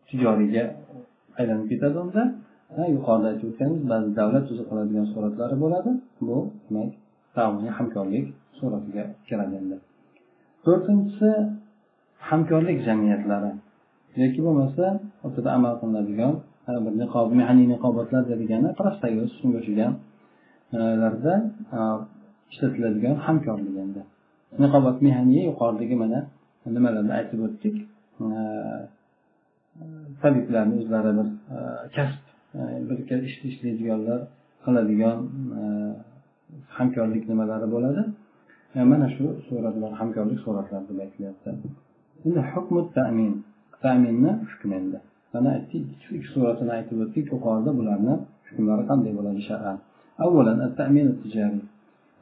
[0.09, 0.65] tijoriyga
[1.39, 2.23] aylanib ketadi unda.
[2.97, 5.91] Yuqorida aytib o'tganimiz ba'zi davlat o'zi qiladigan suratlari bo'ladi.
[6.29, 6.91] Bu demak
[7.37, 8.27] tauniy hamkorlik
[8.59, 9.77] suratiga kiradi endi.
[10.65, 11.31] To'rtinchisi
[12.31, 13.53] hamkorlik jamiyatlari.
[14.23, 14.85] Yoki bo'lmasa
[15.27, 16.33] o'rtada amal qilinadigan
[16.85, 21.35] bir niqob mehaniy niqobatlar degani prostaga shunga o'xshaganlarda
[21.79, 21.81] e, e,
[22.53, 24.03] ishlatiladigan hamkorlik endi.
[24.64, 26.20] niqobat mehaniy yuqoridagi mana
[26.76, 27.76] nimalarni aytib o'tdik
[30.22, 31.28] tabiblarni o'zlari bir
[31.96, 32.22] kasb
[32.88, 34.20] bir ish ishlaydiganlar
[34.64, 35.18] qiladigan
[36.78, 38.02] hamkorlik nimalari bo'ladi
[38.92, 41.50] mana shu suratlar hamkorlik suratlari deb aytilyapti
[42.26, 43.32] endi hukmu tamin
[43.84, 44.98] taminni hukmi endi
[45.34, 45.84] mana aytdik
[46.16, 48.14] ikki suratini aytib o'tdik yuqorida bularni
[48.48, 49.78] hukmlari qanday bo'ladi shar'an
[50.26, 51.62] أولا التأمين التجاري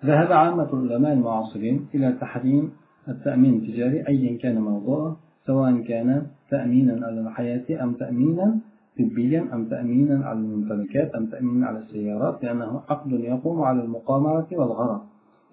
[0.05, 2.73] ذهب عامة العلماء المعاصرين إلى تحريم
[3.09, 8.59] التأمين التجاري أيا كان موضوعه سواء كان تأمينا على الحياة أم تأمينا
[8.99, 15.01] طبيا أم تأمينا على الممتلكات أم تأمينا على السيارات لأنه عقد يقوم على المقامرة والغرض.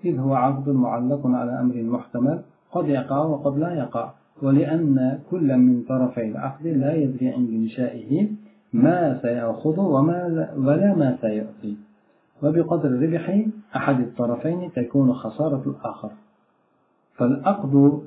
[0.05, 4.13] إذ هو عقد معلق على أمر محتمل قد يقع وقد لا يقع.
[4.41, 8.29] ولأن كل من طرفي العقد لا يدري عند إنشائه
[8.73, 11.77] ما سيأخذ وما ولا ما سيأتي
[12.43, 16.11] وبقدر ربح أحد الطرفين تكون خسارة الآخر.
[17.13, 18.01] فالعقد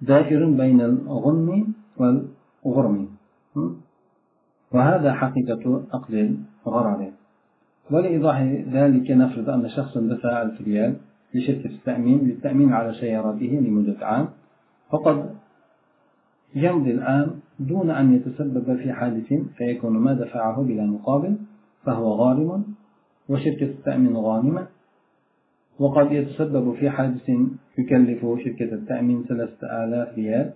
[0.00, 3.08] دائر بين الغنم والغرم.
[4.72, 7.12] وهذا حقيقة عقد الغرر.
[7.90, 10.96] ولإيضاح ذلك نفرض أن شخصا دفع ألف ريال
[11.34, 14.28] لشركة التأمين للتأمين على سيارته لمدة عام.
[14.90, 15.34] فقد
[16.54, 21.36] يمضي العام دون أن يتسبب في حادث فيكون ما دفعه بلا مقابل
[21.84, 22.74] فهو غارم.
[23.29, 24.63] وشركة التأمين غانمة
[25.79, 27.27] وقد يتسبب في حادث
[27.77, 30.53] يكلف شركة التأمين ثلاثة آلاف ريال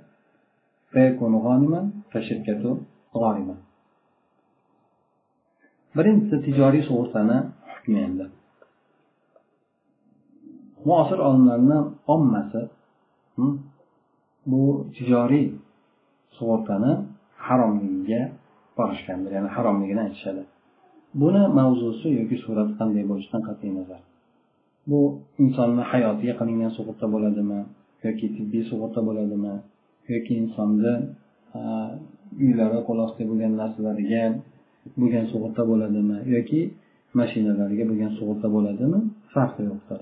[0.92, 2.64] فيكون غانما فشركة
[3.18, 3.56] غارمة
[5.96, 7.38] birinchisi tijoriy sug'urtani
[7.72, 8.26] hukmi endi
[10.88, 11.78] muosir olimlarni
[12.14, 12.62] ommasi
[14.52, 14.62] bu
[14.96, 15.48] tijoriy
[16.38, 16.92] sug'urtani
[17.46, 18.22] haromligiga
[18.78, 20.44] borishgandir ya'ni haromligini aytishadi
[21.15, 24.01] buni mavzusi yoki surati qanday bo'lishidan qat'iy nazar.
[24.91, 25.01] Bu
[25.43, 27.61] insonni hayotiga qilingan sug'urta bo'ladimi
[28.07, 29.55] yoki tibbiy sug'urta bo'ladimi
[30.13, 30.95] yoki insonni
[32.45, 34.25] uylari qo'l ostida bo'lgan narsalariga
[35.01, 36.61] bo'lgan sug'urta bo'ladimi yoki
[37.19, 38.99] mashinalariga bo'lgan sug'urta bo'ladimi
[39.33, 40.01] farqi yo'qdir.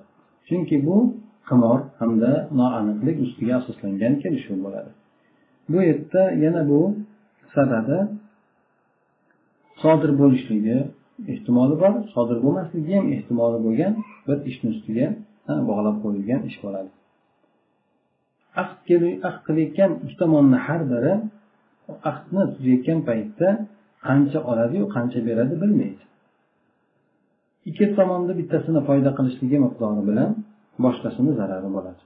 [0.49, 0.97] Chunki bu
[1.49, 4.91] qimor hamda noaniqlik ustiga asoslangan kelishuv bo'ladi.
[5.71, 6.81] Bu yerda yana bu
[7.55, 7.99] sababi
[9.83, 10.79] sodir bo'lishligi
[11.33, 13.93] ehtimoli bor sodir bo'lmasligi ham ehtimoli bo'lgan
[14.29, 15.07] bir ishni ustiga
[15.71, 16.91] bog'lab qo'yilgan ish bo'ladi.
[18.63, 18.77] Ahd
[19.47, 21.13] qilayotgan uch tomonni har biri
[22.11, 23.49] ahdni tuzayotgan paytda
[24.07, 26.03] qancha oladiyu qancha beradi bilmaydi.
[27.69, 30.31] Ikki tomonda bittasini foyda qilishligi miqdori bilan
[30.85, 32.03] boshqasini zarari bo'ladi.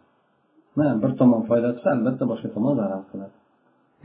[0.77, 3.37] Mana bir tomon foyda qilsa albatta boshqa tomon zarar qiladi.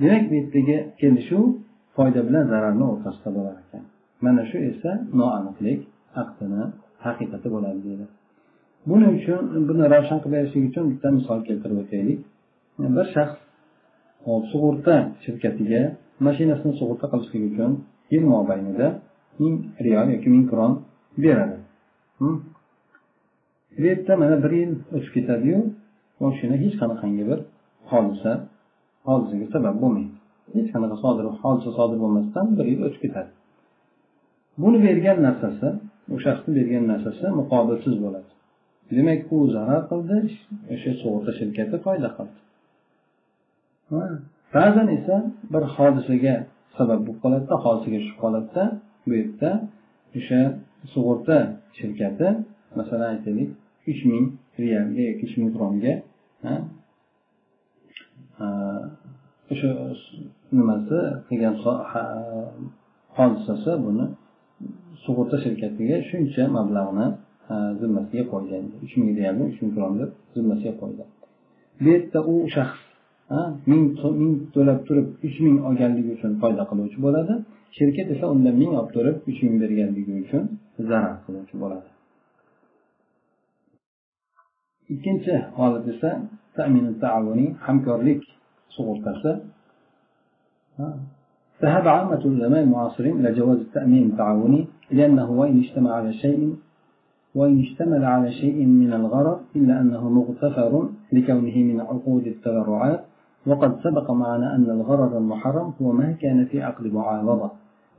[0.02, 1.44] Demak bu yerdagi kelishuv
[1.98, 3.84] foyda bilan zararni o'rtasida bo'lar ekan.
[4.26, 5.80] Mana shu esa noaniqlik
[6.22, 6.64] aqdini
[7.06, 8.06] haqiqati bo'ladi deydi.
[8.90, 12.20] Buning uchun buni ravshan qilib berishlik uchun bitta misol keltirib o'taylik.
[12.98, 13.38] Bir shaxs
[14.52, 15.82] sug'urta shirkatiga
[16.28, 17.72] mashinasini sug'urta qilishlik uchun
[18.14, 18.88] yil mobaynida
[19.42, 20.74] ming riyol yoki ming kron
[21.24, 21.58] beradi.
[22.20, 22.36] Hm?
[23.78, 25.60] Bu yerda mana bir yil o'tib ketadiyu
[26.24, 27.40] mashina hech qanaqangi bir
[27.92, 28.32] hodisa
[29.08, 30.14] hodisaga sabab bo'lmaydi.
[30.56, 33.30] Hech qanaqa sodir hodisa sodir bo'lmasdan bir yil o'tib ketadi.
[34.62, 35.68] Buni bergan narsasi
[36.14, 38.30] u shaxsni bergan narsasi muqobilsiz bo'ladi.
[38.98, 40.18] Demak u zarar qildi
[40.74, 42.40] o'sha sug'urta shirkati foyda qildi.
[44.56, 45.16] Ba'zan esa
[45.54, 46.36] bir hodisaga
[46.78, 48.64] sabab bo'lib qoladida hodisaga tushib qoladida
[49.08, 49.52] bu yerda
[50.18, 50.42] o'sha
[50.94, 51.38] sug'urta
[51.78, 52.28] shirkati
[52.80, 53.50] masalan aytaylik
[53.92, 54.26] uch ming
[54.64, 55.94] realga yoki uch ming kromga
[59.52, 59.70] o'sha
[60.58, 61.56] nimasi qilgan
[63.18, 64.06] hodisasi buni
[65.04, 67.06] sug'urta shirkatiga shuncha mablag'ni
[67.80, 68.64] zimmasiga qo'ygan.
[68.84, 71.10] Uch ming realni uch ming kronni zimmasiga qo'ygan
[71.80, 72.82] bu yerda u shaxs
[73.72, 73.84] ming
[74.22, 77.34] ming to'lab turib uch ming olganligi uchun foyda qiluvchi bo'ladi.
[77.78, 80.44] Shirkat esa undan ming olib turib uch ming berganligi uchun
[80.90, 81.90] zarar qiluvchi bo'ladi.
[84.94, 86.10] Ikkinchi holat esa
[87.68, 88.22] hamkorlik
[88.76, 89.32] sug'urtasi.
[91.64, 96.56] ذهب عامة العلماء المعاصرين إلى جواز التأمين التعاوني لأنه وإن اجتمع على شيء
[97.36, 103.04] وإن اشتمل على شيء من الغرر إلا أنه مغتفر لكونه من عقود التبرعات.
[103.46, 107.52] وقد سبق معنا أن الغرر المحرم هو ما كان في عقد معاوضة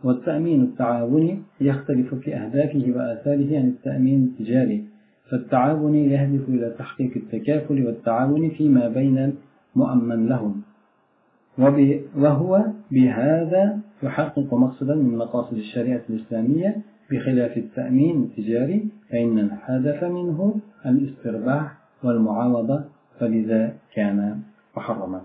[0.05, 4.85] والتأمين التعاوني يختلف في أهدافه وآثاره عن التأمين التجاري.
[5.31, 9.35] فالتعاوني يهدف إلى تحقيق التكافل والتعاون فيما بين
[9.77, 10.63] المؤمن لهم.
[12.17, 21.75] وهو بهذا يحقق مقصدا من مقاصد الشريعة الإسلامية بخلاف التأمين التجاري فإن الهدف منه الاسترباح
[22.03, 22.85] والمعاوضة
[23.19, 24.43] فلذا كان
[24.77, 25.23] محرما.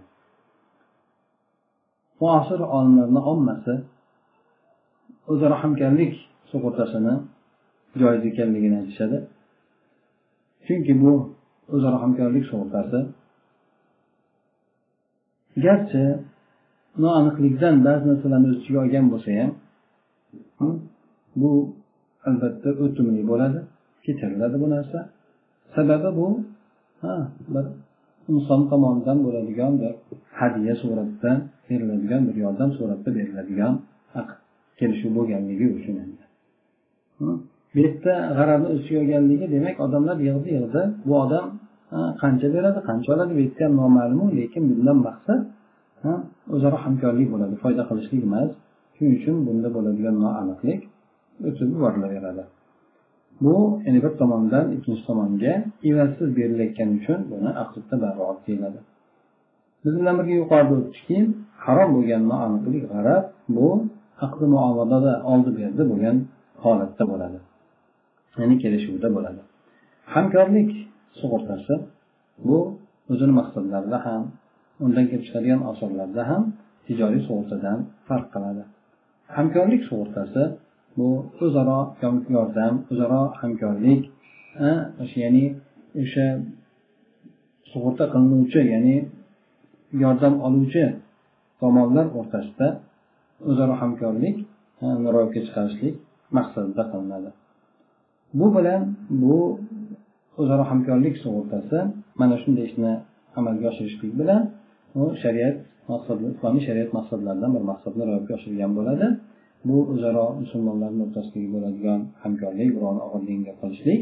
[2.21, 3.83] معاصر علمنا أمة
[5.29, 6.13] رحم كان لك
[6.51, 7.25] سقوط سنة
[7.95, 9.27] جائز كان لك نجسد
[10.67, 11.35] chunki bu
[11.73, 12.99] o'zaro hamkorlik sug'urtasi
[15.65, 16.03] garchi
[17.03, 19.51] noaniqlikdan ba'zi narsalarni o'z ichiga olgan bo'lsa ham
[20.59, 20.75] hmm,
[21.41, 21.51] bu
[22.27, 23.59] albatta o'timli bo'ladi
[24.05, 24.99] kechiriladi bu narsa.
[25.75, 26.27] Sababi bu
[27.01, 27.13] ha
[27.53, 27.65] bir
[28.31, 29.91] inson tomonidan bo'ladigan bir
[30.39, 31.31] hadya suratida
[31.69, 33.73] beriladigan bir yordam suratida beriladigan
[34.79, 35.95] kelishuv bo'lganligi uchun
[37.19, 37.37] hmm,
[37.73, 41.45] bu yerda g'arabni o'z ichiga olganligi demak odamlar yig'di yig'di bu odam
[42.21, 45.39] qancha beradi qancha oladi bu yerda ham noma'lumu lekin bundan maqsad
[46.55, 48.49] o'zaro hamkorlik bo'ladi foyda qilishlik emas.
[48.95, 50.81] Shuning uchun bunda bo'ladigan noaniqlik
[51.47, 52.43] o'tib yuborilaveradi
[53.41, 55.53] bu ya'ni bir tomondan ikkinchi tomonga
[55.89, 58.79] evazsiz berilayotgani uchun buni aqdda barroat deyiladi.
[59.83, 61.17] Biz bilan birga yuqorida o'tdikki
[61.65, 63.23] harom bo'lgan noaniqlik g'arab
[63.55, 63.67] bu
[64.25, 66.17] aqdi muomalada oldi berdi bo'lgan
[66.63, 67.39] holatda bo'ladi.
[68.39, 69.41] Ya'ni kelishuvda bo'ladi.
[70.13, 70.71] Hamkorlik
[71.19, 71.73] sug'urtasi
[72.47, 72.57] bu
[73.11, 74.21] o'zini maqsadlarida ham
[74.83, 76.43] undan kelib chiqadigan osonlarda ham
[76.87, 78.63] tijoriy sug'urtadan farq qiladi.
[79.37, 80.43] Hamkorlik sug'urtasi
[80.97, 81.07] bu
[81.45, 81.79] o'zaro
[82.37, 84.01] yordam o'zaro hamkorlik
[85.03, 85.45] o'sha ya'ni
[86.01, 86.27] o'sha
[87.71, 88.97] sug'urta qilinuvchi ya'ni
[90.03, 90.83] yordam oluvchi
[91.61, 92.67] tomonlar o'rtasida
[93.49, 94.37] o'zaro hamkorlik
[95.13, 95.95] ro'yobga chiqarishlik
[96.37, 97.29] maqsadida qilinadi.
[98.39, 98.81] Bu bilan
[99.21, 99.37] bu
[100.41, 101.77] o'zaro hamkorlik sug'urtasi
[102.19, 102.91] mana shunday ishni
[103.39, 104.41] amalga oshirishlik bilan
[105.01, 105.57] u shariat
[105.91, 109.07] maqsadi islomiy shariat maqsadlaridan bir maqsadni ro'yobga oshirgan bo'ladi.
[109.67, 114.01] Bu o'zaro musulmonlarni o'rtasidagi bo'ladigan hamkorlik birovni og'irligiga qolishlik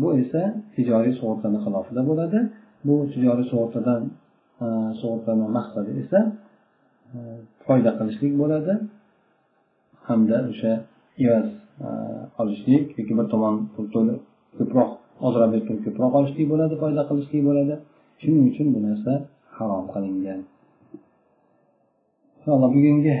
[0.00, 0.42] bu esa
[0.74, 2.38] tijoriy sug'urtani xilofida bo'ladi.
[2.86, 4.00] Bu tijoriy sug'urtadan
[4.64, 4.66] e,
[5.00, 6.18] sug'urtani maqsadi esa
[7.14, 7.18] e,
[7.66, 8.72] foyda qilishlik bo'ladi
[10.08, 10.72] hamda o'sha
[11.24, 11.46] evaz
[11.86, 11.88] e,
[12.42, 14.18] olishlik yoki bir tomon pul to'lab
[14.58, 14.90] ko'proq
[15.26, 17.74] ozroq berib turib ko'proq olishlik bo'ladi foyda qilishlik bo'ladi.
[18.20, 19.12] Shuning uchun bu narsa
[19.58, 20.40] harom qilingan.
[22.36, 23.14] Inshaalloh bugungi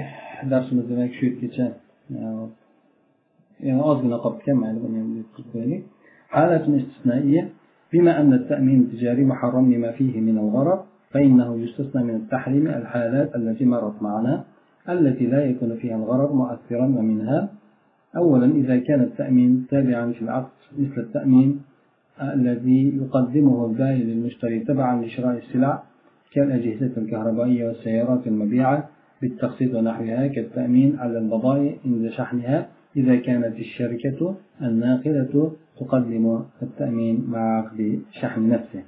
[0.50, 1.66] darsimiz demak shu yergacha
[3.68, 5.10] yana ozgina qolib ketgan mayli buni ham
[5.52, 5.82] qo'yaylik.
[6.34, 7.48] استثنائية
[7.92, 13.64] بما أن التأمين التجاري محرم لما فيه من الغرض فإنه يستثنى من التحريم الحالات التي
[13.64, 14.44] مرت معنا
[14.88, 17.48] التي لا يكون فيها الغرض مؤثرا ومنها
[18.16, 21.62] أولا إذا كان التأمين تابعا في العقد مثل التأمين
[22.22, 25.82] الذي يقدمه البائع للمشتري تبعا لشراء السلع
[26.32, 28.88] كالأجهزة الكهربائية والسيارات المبيعة
[29.22, 38.00] بالتقسيط ونحوها كالتأمين على البضائع عند شحنها إذا كانت الشركة الناقلة تقدم التأمين مع عقد
[38.12, 38.82] شحن نفسه.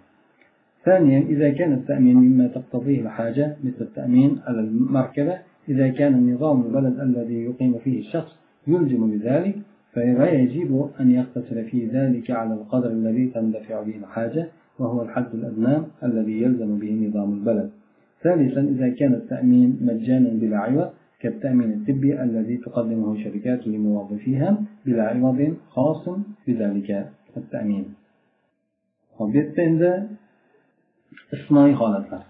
[0.85, 7.01] ثانيا إذا كان التأمين مما تقتضيه الحاجة مثل التأمين على المركبة إذا كان النظام البلد
[7.01, 9.57] الذي يقيم فيه الشخص يلزم بذلك
[9.93, 14.49] فلا يجب أن يقتصر في ذلك على القدر الذي تندفع به الحاجة
[14.80, 17.70] وهو الحد الأدنى الذي يلزم به نظام البلد
[18.24, 20.90] ثالثا إذا كان التأمين مجانا بلا عوض
[21.22, 24.50] كالتأمين الطبي الذي تقدمه شركات لموظفيها
[24.86, 26.04] بلا عوض خاص
[26.48, 26.90] بذلك
[27.38, 27.86] التأمين
[29.20, 29.92] وبيتda endi
[31.16, 32.24] istisnoiy holatlar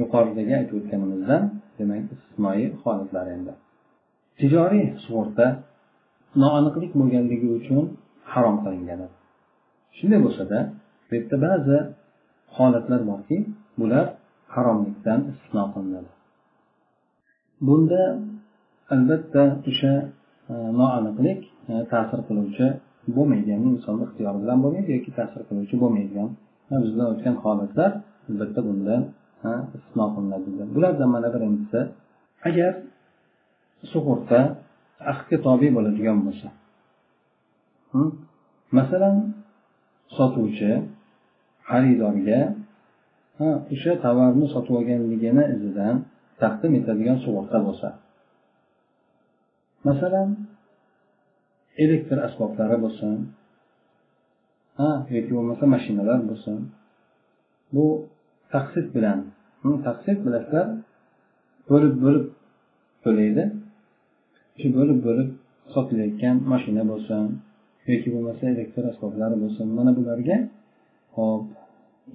[0.00, 1.42] yuqoridagi aytib o'tganimizdan
[1.78, 3.52] demak istisnoiy holatlar endi
[4.40, 5.46] tijoriy sug'urta
[6.42, 7.84] noaniqlik bo'lganligi uchun
[8.32, 9.00] harom qilingan
[9.98, 10.58] shunday bo'lsada
[11.11, 11.77] bu yerda ba'zi
[12.57, 13.37] holatlar borki
[13.79, 14.05] bular
[14.55, 16.11] haromlikdan istisno qilinadi.
[17.67, 18.01] Bunda
[18.93, 19.93] albatta o'sha
[20.51, 21.39] e, noaniqlik
[21.71, 22.67] e, ta'sir qiluvchi
[23.15, 26.29] bo'lmaydi insonni ixtiyori bilan bo'lmaydi yoki ta'sir qiluvchi bo'lmaydigan
[26.85, 27.91] bizda o'tgan holatlar
[28.29, 29.01] albatta bundan
[29.47, 31.79] e, istisno qilinadi bulardan mana birinchisi
[32.49, 32.73] agar
[33.91, 34.39] sug'urta
[35.11, 36.47] ahdga tobe bo'ladigan bo'lsa
[38.77, 39.15] masalan
[40.17, 40.71] sotuvchi
[41.71, 42.39] xaridorga
[43.73, 45.95] o'sha tovarni sotib olganligini izidan
[46.41, 47.87] taqdim etadigan sug'urta bo'lsa.
[49.87, 50.29] Masalan
[51.83, 53.15] elektr asboblari bo'lsin
[54.79, 56.57] ha yoki bo'lmasa mashinalar bo'lsin.
[57.75, 57.85] Bu
[58.53, 59.19] taqsid bilan
[59.87, 60.67] taqsid bilasizlar
[61.69, 62.25] bo'lib bo'lib
[63.03, 63.43] to'laydi.
[64.59, 65.29] Shu bo'lib bo'lib
[65.73, 67.23] sotilayotgan mashina bo'lsin
[67.89, 70.37] yoki bo'lmasa elektr asboblari bo'lsin mana bularga
[71.15, 71.45] hop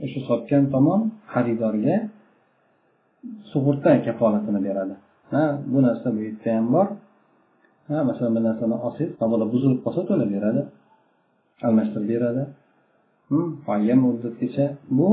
[0.04, 1.00] o'sha sotgan tomon
[1.32, 1.96] xaridorga
[3.50, 4.94] sug'urta kafolatini beradi.
[5.32, 6.86] Ha bu narsa bu yerda ham bor.
[7.88, 10.62] Ha masalan bir narsani olsangiz mabodo buzilib qolsa to'lab beradi.
[11.66, 12.42] Almashtirib beradi.
[13.28, 14.66] Hm, Muayyan muddatgacha
[14.98, 15.08] bu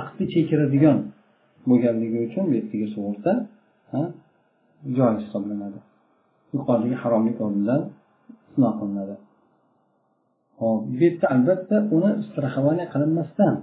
[0.00, 0.98] aqdni chekiradigan
[1.68, 3.32] bo'lganligi uchun bu yerdagi sug'urta
[4.96, 5.78] joiz hisoblanadi.
[6.54, 7.82] Yuqoridagi haromlik o'rnidan
[8.52, 9.14] sino qilinadi.
[10.60, 13.54] Hop bu yerda albatta uni страхование qilinmasdan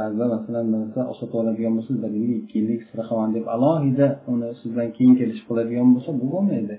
[0.00, 4.88] ba'zida masalan birsa sotib oladigan bo'lsangiz bir yillik ikki yillik страхование deb alohida uni sizdan
[4.96, 6.76] keyin kelishib qiladigan bo'lsa bu bo'lmaydi.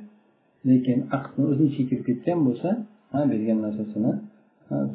[0.70, 2.70] Lekin aqdni o'zini ichiga kirib ketgan bo'lsa
[3.32, 4.12] bergan narsasini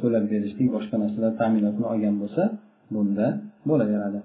[0.01, 2.43] to'lab berishlik boshqa narsalar ta'minotini olgan bo'lsa
[2.95, 3.26] bunda
[3.68, 4.20] bo'laveradi.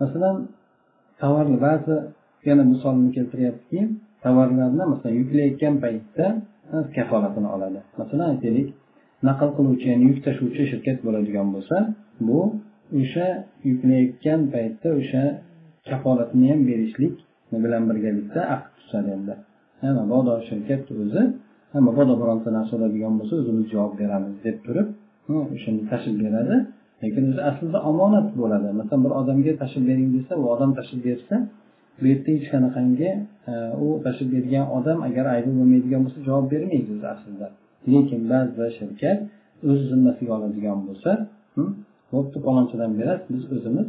[0.00, 0.36] Masalan
[1.22, 1.96] tovarni ba'zi
[2.48, 3.80] yana misolni keltiryaptiki
[4.24, 6.26] tovarlarni masalan yuklayotgan paytda
[6.96, 7.80] kafolatini oladi.
[8.00, 8.68] Masalan aytaylik
[9.26, 11.76] naql qiluvchi ya'ni yuk tashuvchi shirkat bo'ladigan bo'lsa
[12.26, 12.40] bu
[13.00, 13.26] o'sha
[13.68, 15.22] yuklayotgan paytda o'sha
[15.90, 17.14] kafolatni ham berishlik
[17.64, 19.34] bilan birgalikda aqd tuzadi endi.
[20.00, 21.22] Mabodo shirkat o'zi
[21.86, 24.88] mabodo bironta narsa oladigan bo'lsa o'zimiz javob beramiz deb turib
[25.54, 26.56] o'shani tashib beradi.
[27.02, 28.68] Lekin o'zi aslida omonat bo'ladi.
[28.80, 31.34] Masalan bir odamga tashib bering desa u odam tashib bersa
[31.98, 33.10] bu yerda hech qanaqangi
[33.84, 37.48] u tashib bergan odam agar aybi bo'lmaydigan bo'lsa javob bermaydi o'zi aslida.
[37.92, 39.18] Lekin ba'zi shirkat
[39.70, 41.10] o'z zimmasiga oladigan bo'lsa
[42.12, 43.22] bo'pti palonchadan beradi.
[43.32, 43.88] Biz o'zimiz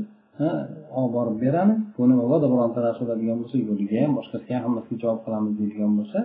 [0.98, 1.80] olib borib beramiz.
[1.98, 6.20] Buni mabodo bironta narsa bo'ladigan bo'lsa yo'liga ham boshqasiga ham hammasiga javob qilamiz deydigan bo'lsa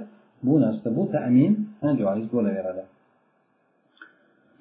[0.47, 1.53] bu narsa bu tamin
[2.01, 2.83] joiz bo'laveradi.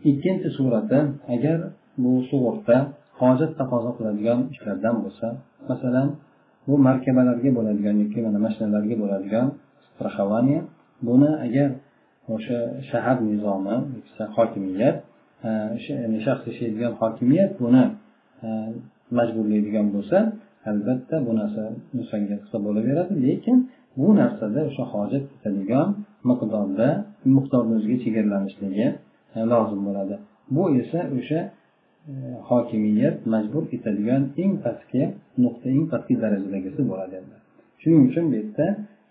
[0.09, 0.99] Ikkinchi surati
[1.35, 1.57] agar
[2.03, 2.77] bu sug'urta
[3.21, 5.27] hojat taqozo qiladigan ishlardan bo'lsa
[5.69, 6.07] masalan
[6.67, 9.47] bu markabalarga bo'ladigan yoki mana mashinalarga bo'ladigan
[9.93, 10.59] страхование
[11.07, 11.69] buni agar
[12.35, 12.59] o'sha
[12.89, 13.75] shahar nizomi
[14.37, 14.97] hokimiyat
[15.47, 15.49] e,
[16.03, 17.83] ya'ni shaxs yashaydigan hokimiyat buni
[18.45, 18.47] e,
[19.17, 20.17] majburlaydigan bo'lsa
[20.71, 21.63] albatta bu narsa
[21.97, 23.13] insonga qilsa bo'laveradi.
[23.25, 23.57] Lekin
[23.99, 25.87] bu narsada o'sha hojat ketadigan
[26.29, 26.87] miqdorda
[27.35, 28.87] miqdorni o'ziga chegaralanishligi
[29.35, 30.15] e, lozim bo'ladi.
[30.55, 31.39] Bu esa o'sha
[32.49, 35.01] hokimiyat majbur etadigan eng pastki
[35.43, 37.35] nuqta eng pastki darajadagisi bo'ladi endi.
[37.81, 38.67] Shuning uchun bu yerda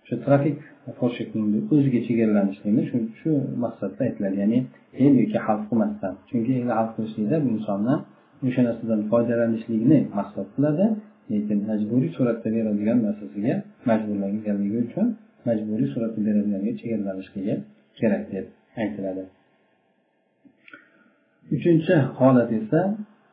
[0.09, 0.59] shu trafik
[0.99, 3.31] foshlikni o'ziga chegaralanishligini shu shu
[3.65, 4.37] maqsadda aytiladi.
[4.43, 4.59] Ya'ni
[5.05, 6.13] el yoki xalq qilmasdan.
[6.29, 7.95] Chunki el xalq qilishlikda bu insonni
[8.47, 10.85] o'sha narsadan foydalanishlikni maqsad qiladi.
[11.33, 13.55] Lekin majburiy suratda beradigan narsasiga
[13.89, 15.07] majburlanganligi uchun
[15.49, 17.55] majburiy suratda beradiganga chegaralanishligi
[17.99, 18.45] kerak deb
[18.83, 19.25] aytiladi.
[21.57, 22.81] Uchinchi holat esa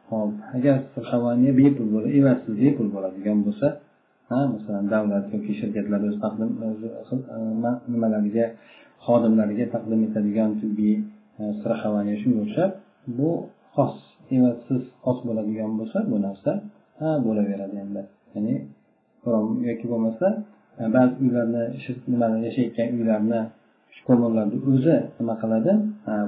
[0.09, 3.67] hop agar страхование bepul bo'ladi evatsiz bepul bo'ladigan bo'lsa
[4.53, 6.67] masalan davlat yoki shirkatlar o'z taqdim e,
[7.35, 8.45] e, nimalariga
[9.05, 10.95] xodimlariga taqdim etadigan tibbiy
[11.59, 12.71] страхование shunga o'xshab
[13.17, 13.29] bu
[13.75, 13.93] xos
[14.35, 16.51] evatsiz xos bo'ladigan bo'lsa bu narsa
[16.99, 18.01] ha bo'laveradi endi.
[18.33, 18.55] Ya'ni
[19.69, 20.27] yoki bo'lmasa
[20.81, 21.63] e, ba'zi uylarni
[22.11, 23.39] nimani yashayotgan uylarni
[23.95, 25.71] shikomonlarni o'zi nima qiladi?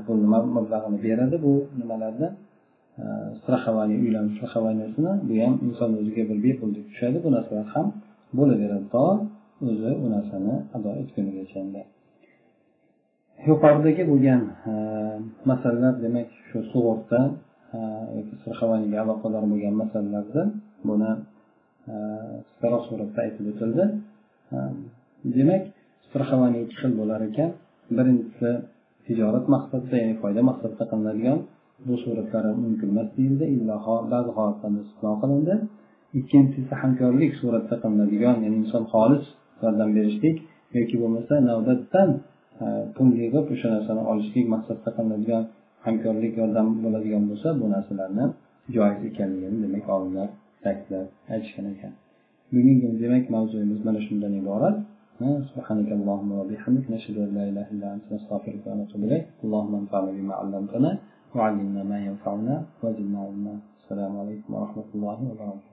[0.05, 0.19] Pul
[0.55, 2.27] mablag'ini beradi bu nimalarni.
[3.41, 7.87] Страхование uylarni страхованиесini bu ham inson o'ziga bir bepuldek tushadi bu narsalar ham
[8.37, 9.05] bo'laveradi to
[9.69, 11.59] o'zi u narsani ado etgunigacha
[13.49, 14.41] yuqoridagi bo'lgan
[15.51, 17.19] masalalar demak shu sug'urta
[18.17, 20.41] yoki страхованиеga aloqador bo'lgan masalalarda
[20.89, 21.11] buni
[22.47, 23.85] qisqaroq suratda aytib o'tildi
[25.37, 25.63] demak
[26.07, 27.49] страхование ikki xil bo'lar ekan
[27.97, 28.51] birinchisi
[29.05, 31.39] tijorat maqsadida ya'ni foyda maqsadida qilinadigan
[31.86, 33.76] bu suratlari mumkin emas deyildi illo
[34.12, 35.54] ba'zi holatlarda istisno qilindi
[36.18, 39.24] ikkinchisi hamkorlik suratida qilinadigan ya'ni inson xolis
[39.62, 40.36] yordam berishlik
[40.76, 42.08] yoki bo'lmasa navbatdan
[42.96, 45.42] pul yig'ib o'sha narsani olishlik maqsadida qilinadigan
[45.86, 48.24] hamkorlik yordam bo'ladigan bo'lsa bu narsalarni
[48.74, 50.28] joiz ekanligini demak olimlar
[50.64, 51.92] ta'kidlab aytishgan ekan
[52.54, 54.76] bugungi demak mavzuyimiz mana shundan iborat
[55.54, 60.34] سبحانك اللهم وبحمدك نشهد ان لا اله الا انت نستغفرك ونتوب اليك اللهم انفعنا بما
[60.40, 60.90] علمتنا
[61.34, 63.54] وعلمنا ما ينفعنا وزدنا علما
[63.84, 65.69] السلام عليكم ورحمه الله وبركاته